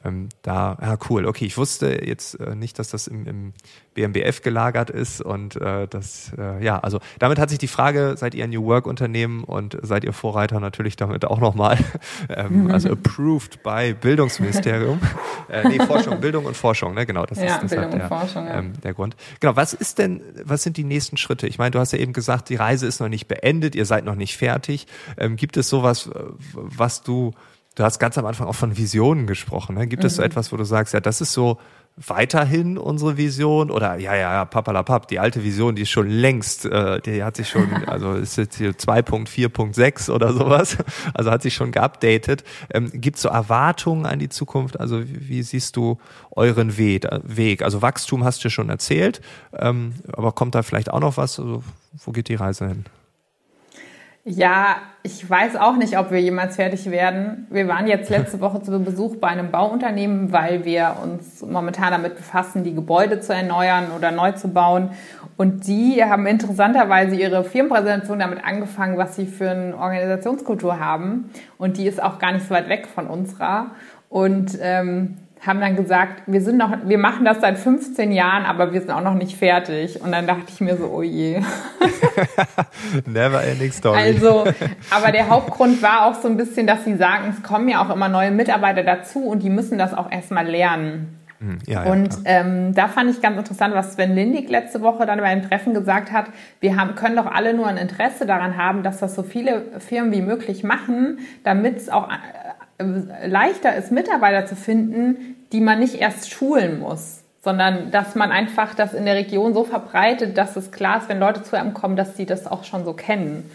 [0.05, 3.53] ähm, da, ja cool, okay, ich wusste jetzt äh, nicht, dass das im, im
[3.95, 8.34] BMBF gelagert ist und äh, das, äh, ja, also damit hat sich die Frage, seid
[8.34, 11.78] ihr ein New Work Unternehmen und seid ihr Vorreiter natürlich damit auch nochmal,
[12.28, 15.01] ähm, also approved by Bildungsministerium,
[15.49, 18.47] äh, nee, Forschung, Bildung und Forschung, ne, genau, das ja, ist das Bildung der, Forschung,
[18.47, 18.59] ja.
[18.59, 19.16] ähm, der Grund.
[19.40, 21.47] Genau, was ist denn, was sind die nächsten Schritte?
[21.47, 24.05] Ich meine, du hast ja eben gesagt, die Reise ist noch nicht beendet, ihr seid
[24.05, 24.86] noch nicht fertig.
[25.16, 26.11] Ähm, gibt es sowas,
[26.53, 27.32] was du
[27.75, 29.77] Du hast ganz am Anfang auch von Visionen gesprochen.
[29.77, 29.87] Ne?
[29.87, 30.07] Gibt mhm.
[30.07, 30.27] es so mhm.
[30.27, 31.59] etwas, wo du sagst, ja, das ist so
[31.97, 36.64] weiterhin unsere Vision oder ja, ja, ja, papalapap, die alte Vision, die ist schon längst,
[36.64, 40.77] äh, die hat sich schon, also ist jetzt hier 2.4.6 oder sowas,
[41.14, 42.43] also hat sich schon geupdatet.
[42.72, 44.81] Ähm, Gibt es so Erwartungen an die Zukunft?
[44.81, 45.99] Also wie, wie siehst du
[46.33, 47.62] euren Weg?
[47.62, 49.20] Also Wachstum hast du schon erzählt,
[49.57, 51.39] ähm, aber kommt da vielleicht auch noch was?
[51.39, 51.62] Also,
[52.05, 52.85] wo geht die Reise hin?
[54.27, 57.47] Ja, ich weiß auch nicht, ob wir jemals fertig werden.
[57.51, 62.16] Wir waren jetzt letzte Woche zu Besuch bei einem Bauunternehmen, weil wir uns momentan damit
[62.16, 64.93] befassen, die Gebäude zu erneuern oder neu zu bauen.
[65.37, 71.31] Und die haben interessanterweise ihre Firmenpräsentation damit angefangen, was sie für eine Organisationskultur haben.
[71.59, 73.72] Und die ist auch gar nicht so weit weg von unserer.
[74.09, 78.72] Und ähm, haben dann gesagt, wir sind noch, wir machen das seit 15 Jahren, aber
[78.72, 80.01] wir sind auch noch nicht fertig.
[80.01, 81.40] Und dann dachte ich mir so, oh je.
[83.07, 83.99] Never ending story.
[83.99, 84.45] Also,
[84.90, 87.95] aber der Hauptgrund war auch so ein bisschen, dass sie sagen, es kommen ja auch
[87.95, 91.20] immer neue Mitarbeiter dazu und die müssen das auch erstmal lernen.
[91.40, 95.05] Hm, ja, ja, und ähm, da fand ich ganz interessant, was Sven Lindig letzte Woche
[95.05, 96.26] dann bei einem Treffen gesagt hat.
[96.61, 100.12] Wir haben, können doch alle nur ein Interesse daran haben, dass das so viele Firmen
[100.12, 102.09] wie möglich machen, damit es auch
[102.79, 108.75] leichter ist, Mitarbeiter zu finden, die man nicht erst schulen muss, sondern dass man einfach
[108.75, 111.97] das in der Region so verbreitet, dass es klar ist, wenn Leute zu einem kommen,
[111.97, 113.49] dass sie das auch schon so kennen.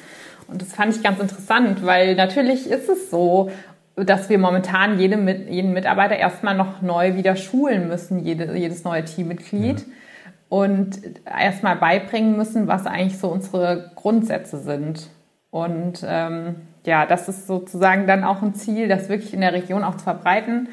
[0.48, 3.52] Und das fand ich ganz interessant, weil natürlich ist es so,
[3.96, 5.18] dass wir momentan jede,
[5.50, 9.80] jeden Mitarbeiter erstmal noch neu wieder schulen müssen, jede, jedes neue Teammitglied.
[9.80, 9.86] Ja.
[10.48, 15.10] Und erstmal beibringen müssen, was eigentlich so unsere Grundsätze sind.
[15.52, 19.84] Und ähm, ja, das ist sozusagen dann auch ein Ziel, das wirklich in der Region
[19.84, 20.70] auch zu verbreiten.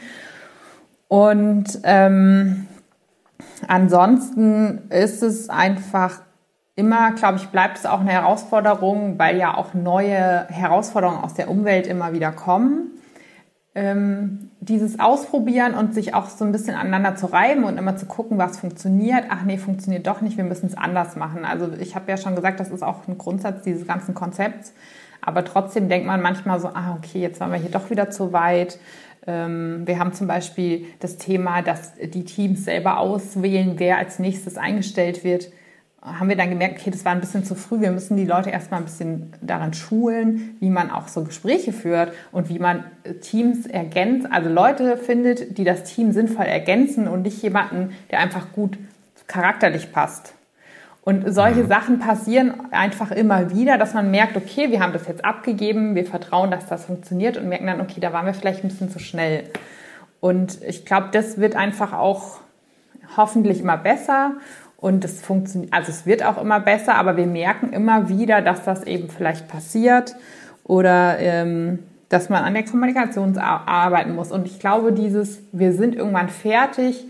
[1.08, 2.66] Und ähm,
[3.68, 6.20] ansonsten ist es einfach
[6.74, 11.50] immer, glaube ich, bleibt es auch eine Herausforderung, weil ja auch neue Herausforderungen aus der
[11.50, 12.90] Umwelt immer wieder kommen.
[13.78, 18.06] Ähm, dieses Ausprobieren und sich auch so ein bisschen aneinander zu reiben und immer zu
[18.06, 19.24] gucken, was funktioniert.
[19.28, 21.44] Ach nee, funktioniert doch nicht, wir müssen es anders machen.
[21.44, 24.72] Also ich habe ja schon gesagt, das ist auch ein Grundsatz dieses ganzen Konzepts.
[25.20, 28.32] Aber trotzdem denkt man manchmal so, ah okay, jetzt waren wir hier doch wieder zu
[28.32, 28.78] weit.
[29.26, 34.56] Ähm, wir haben zum Beispiel das Thema, dass die Teams selber auswählen, wer als nächstes
[34.56, 35.50] eingestellt wird.
[36.06, 37.80] Haben wir dann gemerkt, okay, das war ein bisschen zu früh.
[37.80, 42.12] Wir müssen die Leute erstmal ein bisschen daran schulen, wie man auch so Gespräche führt
[42.30, 42.84] und wie man
[43.20, 48.52] Teams ergänzt, also Leute findet, die das Team sinnvoll ergänzen und nicht jemanden, der einfach
[48.52, 48.78] gut
[49.26, 50.32] charakterlich passt.
[51.02, 51.66] Und solche ja.
[51.66, 56.04] Sachen passieren einfach immer wieder, dass man merkt, okay, wir haben das jetzt abgegeben, wir
[56.04, 58.98] vertrauen, dass das funktioniert und merken dann, okay, da waren wir vielleicht ein bisschen zu
[58.98, 59.44] schnell.
[60.20, 62.38] Und ich glaube, das wird einfach auch
[63.16, 64.32] hoffentlich immer besser
[64.78, 68.64] und es funktioniert, also es wird auch immer besser, aber wir merken immer wieder, dass
[68.64, 70.16] das eben vielleicht passiert
[70.64, 74.30] oder ähm, dass man an der Kommunikation arbeiten muss.
[74.30, 77.04] Und ich glaube, dieses, wir sind irgendwann fertig,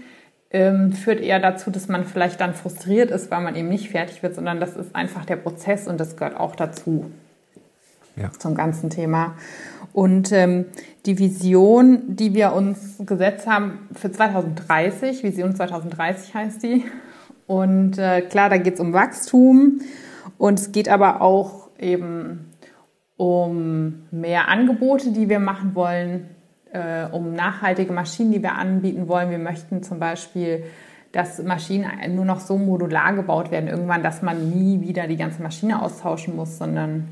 [0.51, 4.23] ähm, führt eher dazu, dass man vielleicht dann frustriert ist, weil man eben nicht fertig
[4.23, 7.11] wird, sondern das ist einfach der Prozess und das gehört auch dazu
[8.15, 8.31] ja.
[8.39, 9.35] zum ganzen Thema.
[9.93, 10.67] Und ähm,
[11.05, 16.85] die Vision, die wir uns gesetzt haben für 2030, Vision 2030 heißt die.
[17.47, 19.81] Und äh, klar, da geht es um Wachstum
[20.39, 22.53] und es geht aber auch eben
[23.17, 26.29] um mehr Angebote, die wir machen wollen,
[26.73, 29.31] äh, um nachhaltige Maschinen, die wir anbieten wollen.
[29.31, 30.65] Wir möchten zum Beispiel,
[31.13, 35.43] dass Maschinen nur noch so modular gebaut werden, irgendwann, dass man nie wieder die ganze
[35.43, 37.09] Maschine austauschen muss, sondern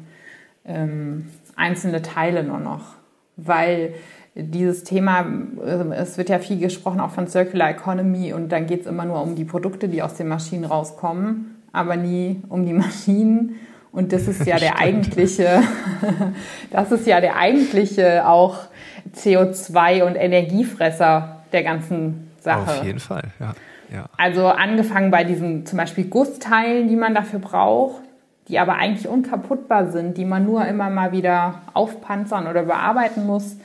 [0.66, 2.97] ähm, einzelne Teile nur noch.
[3.37, 3.95] Weil
[4.35, 5.24] dieses Thema,
[5.64, 9.05] äh, es wird ja viel gesprochen auch von Circular Economy und dann geht es immer
[9.05, 13.57] nur um die Produkte, die aus den Maschinen rauskommen, aber nie um die Maschinen.
[13.93, 15.62] Und das ist ja der eigentliche,
[16.72, 18.59] das ist ja der eigentliche auch
[19.14, 22.80] CO2 und Energiefresser der ganzen Sache.
[22.80, 23.55] Auf jeden Fall, ja.
[23.93, 24.07] ja.
[24.16, 28.03] Also angefangen bei diesen zum Beispiel Gussteilen, die man dafür braucht,
[28.49, 33.57] die aber eigentlich unkaputtbar sind, die man nur immer mal wieder aufpanzern oder bearbeiten muss,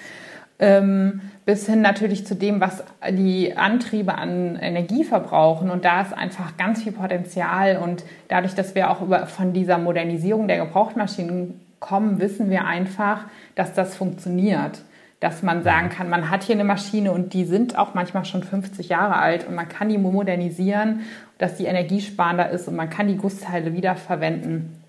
[0.60, 5.72] ähm, bis hin natürlich zu dem, was die Antriebe an Energie verbrauchen.
[5.72, 7.78] Und da ist einfach ganz viel Potenzial.
[7.78, 13.26] Und dadurch, dass wir auch über, von dieser Modernisierung der Gebrauchtmaschinen kommen, wissen wir einfach,
[13.55, 14.82] dass das funktioniert
[15.20, 18.43] dass man sagen kann, man hat hier eine Maschine und die sind auch manchmal schon
[18.43, 21.01] 50 Jahre alt und man kann die modernisieren,
[21.38, 24.82] dass die energiesparender ist und man kann die Gussteile wiederverwenden.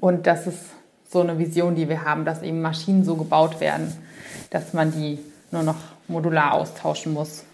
[0.00, 0.66] Und das ist
[1.16, 3.90] so eine Vision, die wir haben, dass eben Maschinen so gebaut werden,
[4.50, 5.18] dass man die
[5.50, 5.76] nur noch
[6.08, 7.44] modular austauschen muss.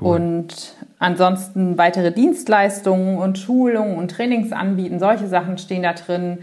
[0.00, 0.14] Cool.
[0.14, 6.38] Und ansonsten weitere Dienstleistungen und Schulungen und Trainings anbieten, solche Sachen stehen da drin.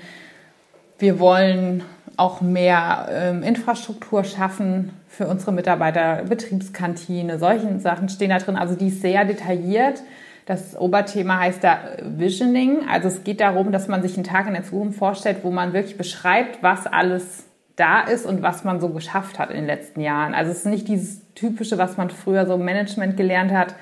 [0.99, 1.83] Wir wollen
[2.17, 8.57] auch mehr ähm, Infrastruktur schaffen für unsere Mitarbeiter, Betriebskantine, solchen Sachen stehen da drin.
[8.57, 10.01] Also die ist sehr detailliert.
[10.45, 12.87] Das Oberthema heißt da Visioning.
[12.87, 15.73] Also es geht darum, dass man sich einen Tag in der Zukunft vorstellt, wo man
[15.73, 20.01] wirklich beschreibt, was alles da ist und was man so geschafft hat in den letzten
[20.01, 20.33] Jahren.
[20.33, 23.75] Also es ist nicht dieses typische, was man früher so im Management gelernt hat,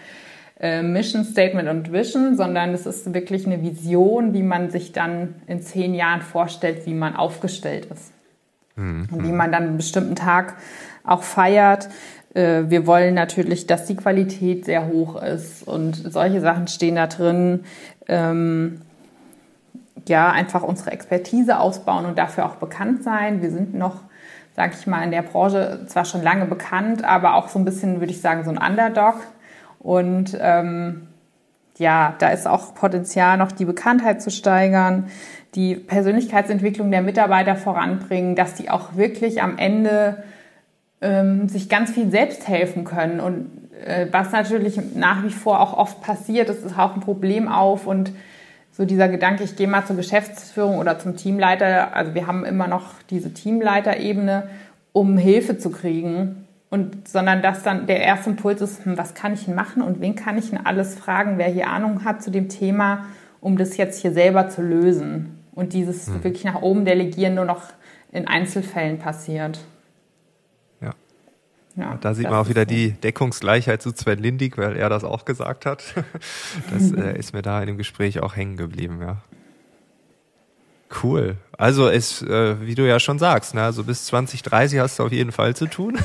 [0.60, 5.36] äh, Mission Statement und Vision, sondern es ist wirklich eine Vision, wie man sich dann
[5.48, 8.14] in zehn Jahren vorstellt, wie man aufgestellt ist.
[8.76, 9.10] Mhm.
[9.12, 10.56] Und wie man dann einen bestimmten Tag
[11.04, 11.90] auch feiert.
[12.34, 17.08] Äh, wir wollen natürlich, dass die Qualität sehr hoch ist und solche Sachen stehen da
[17.08, 17.64] drin.
[18.08, 18.82] Ähm,
[20.08, 23.42] ja, einfach unsere Expertise ausbauen und dafür auch bekannt sein.
[23.42, 24.02] Wir sind noch,
[24.56, 28.00] sag ich mal, in der Branche zwar schon lange bekannt, aber auch so ein bisschen,
[28.00, 29.16] würde ich sagen, so ein Underdog.
[29.80, 31.08] Und ähm,
[31.78, 35.08] ja, da ist auch Potenzial, noch die Bekanntheit zu steigern,
[35.56, 40.24] die Persönlichkeitsentwicklung der Mitarbeiter voranbringen, dass die auch wirklich am Ende
[41.04, 43.20] ähm, sich ganz viel selbst helfen können.
[43.20, 43.52] Und
[43.86, 48.12] äh, was natürlich nach wie vor auch oft passiert, ist auch ein Problem auf und
[48.72, 52.68] so dieser Gedanke, ich gehe mal zur Geschäftsführung oder zum Teamleiter, also wir haben immer
[52.68, 54.50] noch diese Teamleiterebene,
[54.94, 56.48] um Hilfe zu kriegen.
[56.72, 60.02] Und, sondern dass dann der erste Impuls ist, hm, was kann ich denn machen und
[60.02, 63.06] wen kann ich denn alles fragen, wer hier Ahnung hat zu dem Thema,
[63.42, 65.38] um das jetzt hier selber zu lösen.
[65.54, 66.24] Und dieses hm.
[66.24, 67.62] wirklich nach oben delegieren nur noch
[68.12, 69.60] in Einzelfällen passiert.
[71.76, 75.26] Ja, da sieht man auch wieder die Deckungsgleichheit zu Sven Lindig, weil er das auch
[75.26, 75.84] gesagt hat.
[76.72, 79.18] Das äh, ist mir da in dem Gespräch auch hängen geblieben, ja.
[81.02, 81.38] Cool.
[81.58, 85.12] Also es, äh, wie du ja schon sagst, ne, also bis 2030 hast du auf
[85.12, 86.00] jeden Fall zu tun.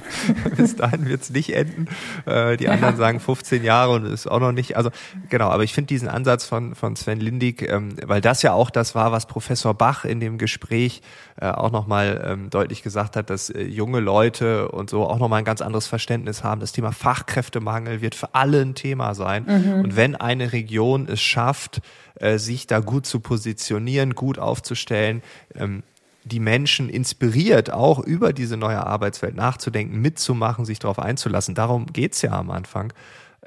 [0.56, 1.86] bis dahin wird es nicht enden.
[2.26, 4.76] Äh, die anderen sagen 15 Jahre und ist auch noch nicht.
[4.76, 4.90] Also
[5.28, 8.70] genau, aber ich finde diesen Ansatz von, von Sven Lindig, ähm, weil das ja auch
[8.70, 11.02] das war, was Professor Bach in dem Gespräch
[11.40, 15.38] äh, auch nochmal ähm, deutlich gesagt hat, dass äh, junge Leute und so auch nochmal
[15.38, 16.60] ein ganz anderes Verständnis haben.
[16.60, 19.44] Das Thema Fachkräftemangel wird für alle ein Thema sein.
[19.46, 19.80] Mhm.
[19.84, 21.80] Und wenn eine Region es schafft,
[22.20, 25.82] äh, sich da gut zu positionieren, gut aufzustellen, ähm,
[26.24, 31.54] die Menschen inspiriert, auch über diese neue Arbeitswelt nachzudenken, mitzumachen, sich darauf einzulassen.
[31.54, 32.92] Darum geht's ja am Anfang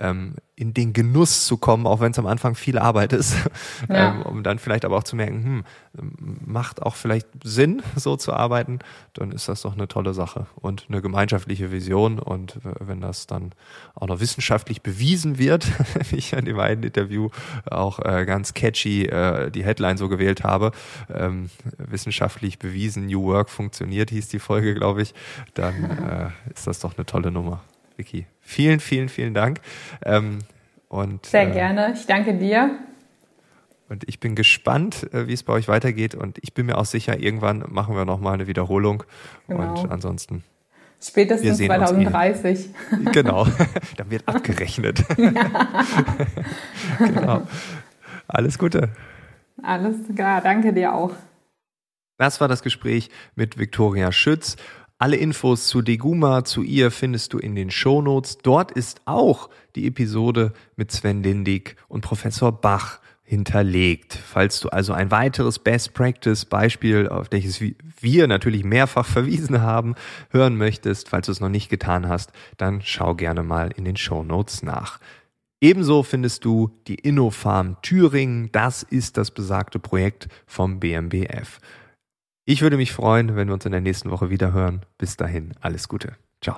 [0.02, 3.36] ähm, in den Genuss zu kommen, auch wenn es am Anfang viel Arbeit ist,
[3.90, 4.10] ja.
[4.10, 5.64] ähm, um dann vielleicht aber auch zu merken,
[5.98, 8.80] hm, macht auch vielleicht Sinn, so zu arbeiten,
[9.14, 12.20] dann ist das doch eine tolle Sache und eine gemeinschaftliche Vision.
[12.20, 13.54] Und wenn das dann
[13.96, 15.68] auch noch wissenschaftlich bewiesen wird,
[16.10, 17.30] wie ich in dem einen Interview
[17.70, 20.72] auch äh, ganz catchy äh, die Headline so gewählt habe,
[21.14, 25.14] ähm, wissenschaftlich bewiesen, New Work funktioniert, hieß die Folge, glaube ich,
[25.54, 27.62] dann äh, ist das doch eine tolle Nummer.
[28.02, 28.26] Vicky.
[28.40, 29.62] Vielen, vielen, vielen Dank.
[30.04, 30.40] Ähm,
[30.90, 31.94] und, Sehr äh, gerne.
[31.94, 32.80] Ich danke dir.
[33.90, 36.16] Und ich bin gespannt, äh, wie es bei euch weitergeht.
[36.16, 39.04] Und ich bin mir auch sicher, irgendwann machen wir nochmal eine Wiederholung.
[39.48, 39.82] Genau.
[39.82, 40.44] Und ansonsten.
[41.00, 42.66] Spätestens 2030.
[42.66, 42.70] Eh.
[43.12, 43.46] Genau,
[43.98, 45.06] dann wird abgerechnet.
[46.98, 47.48] genau.
[48.28, 48.90] Alles Gute.
[49.62, 51.12] Alles klar, danke dir auch.
[52.18, 54.56] Das war das Gespräch mit Viktoria Schütz.
[55.02, 58.38] Alle Infos zu Deguma, zu ihr findest du in den Shownotes.
[58.38, 64.14] Dort ist auch die Episode mit Sven Lindig und Professor Bach hinterlegt.
[64.14, 67.60] Falls du also ein weiteres Best Practice Beispiel, auf welches
[68.00, 69.96] wir natürlich mehrfach verwiesen haben,
[70.30, 73.98] hören möchtest, falls du es noch nicht getan hast, dann schau gerne mal in den
[73.98, 75.00] Shownotes nach.
[75.62, 78.52] Ebenso findest du die InnoFarm Thüringen.
[78.52, 81.60] Das ist das besagte Projekt vom BMBF.
[82.52, 84.82] Ich würde mich freuen, wenn wir uns in der nächsten Woche wieder hören.
[84.98, 86.18] Bis dahin, alles Gute.
[86.42, 86.58] Ciao.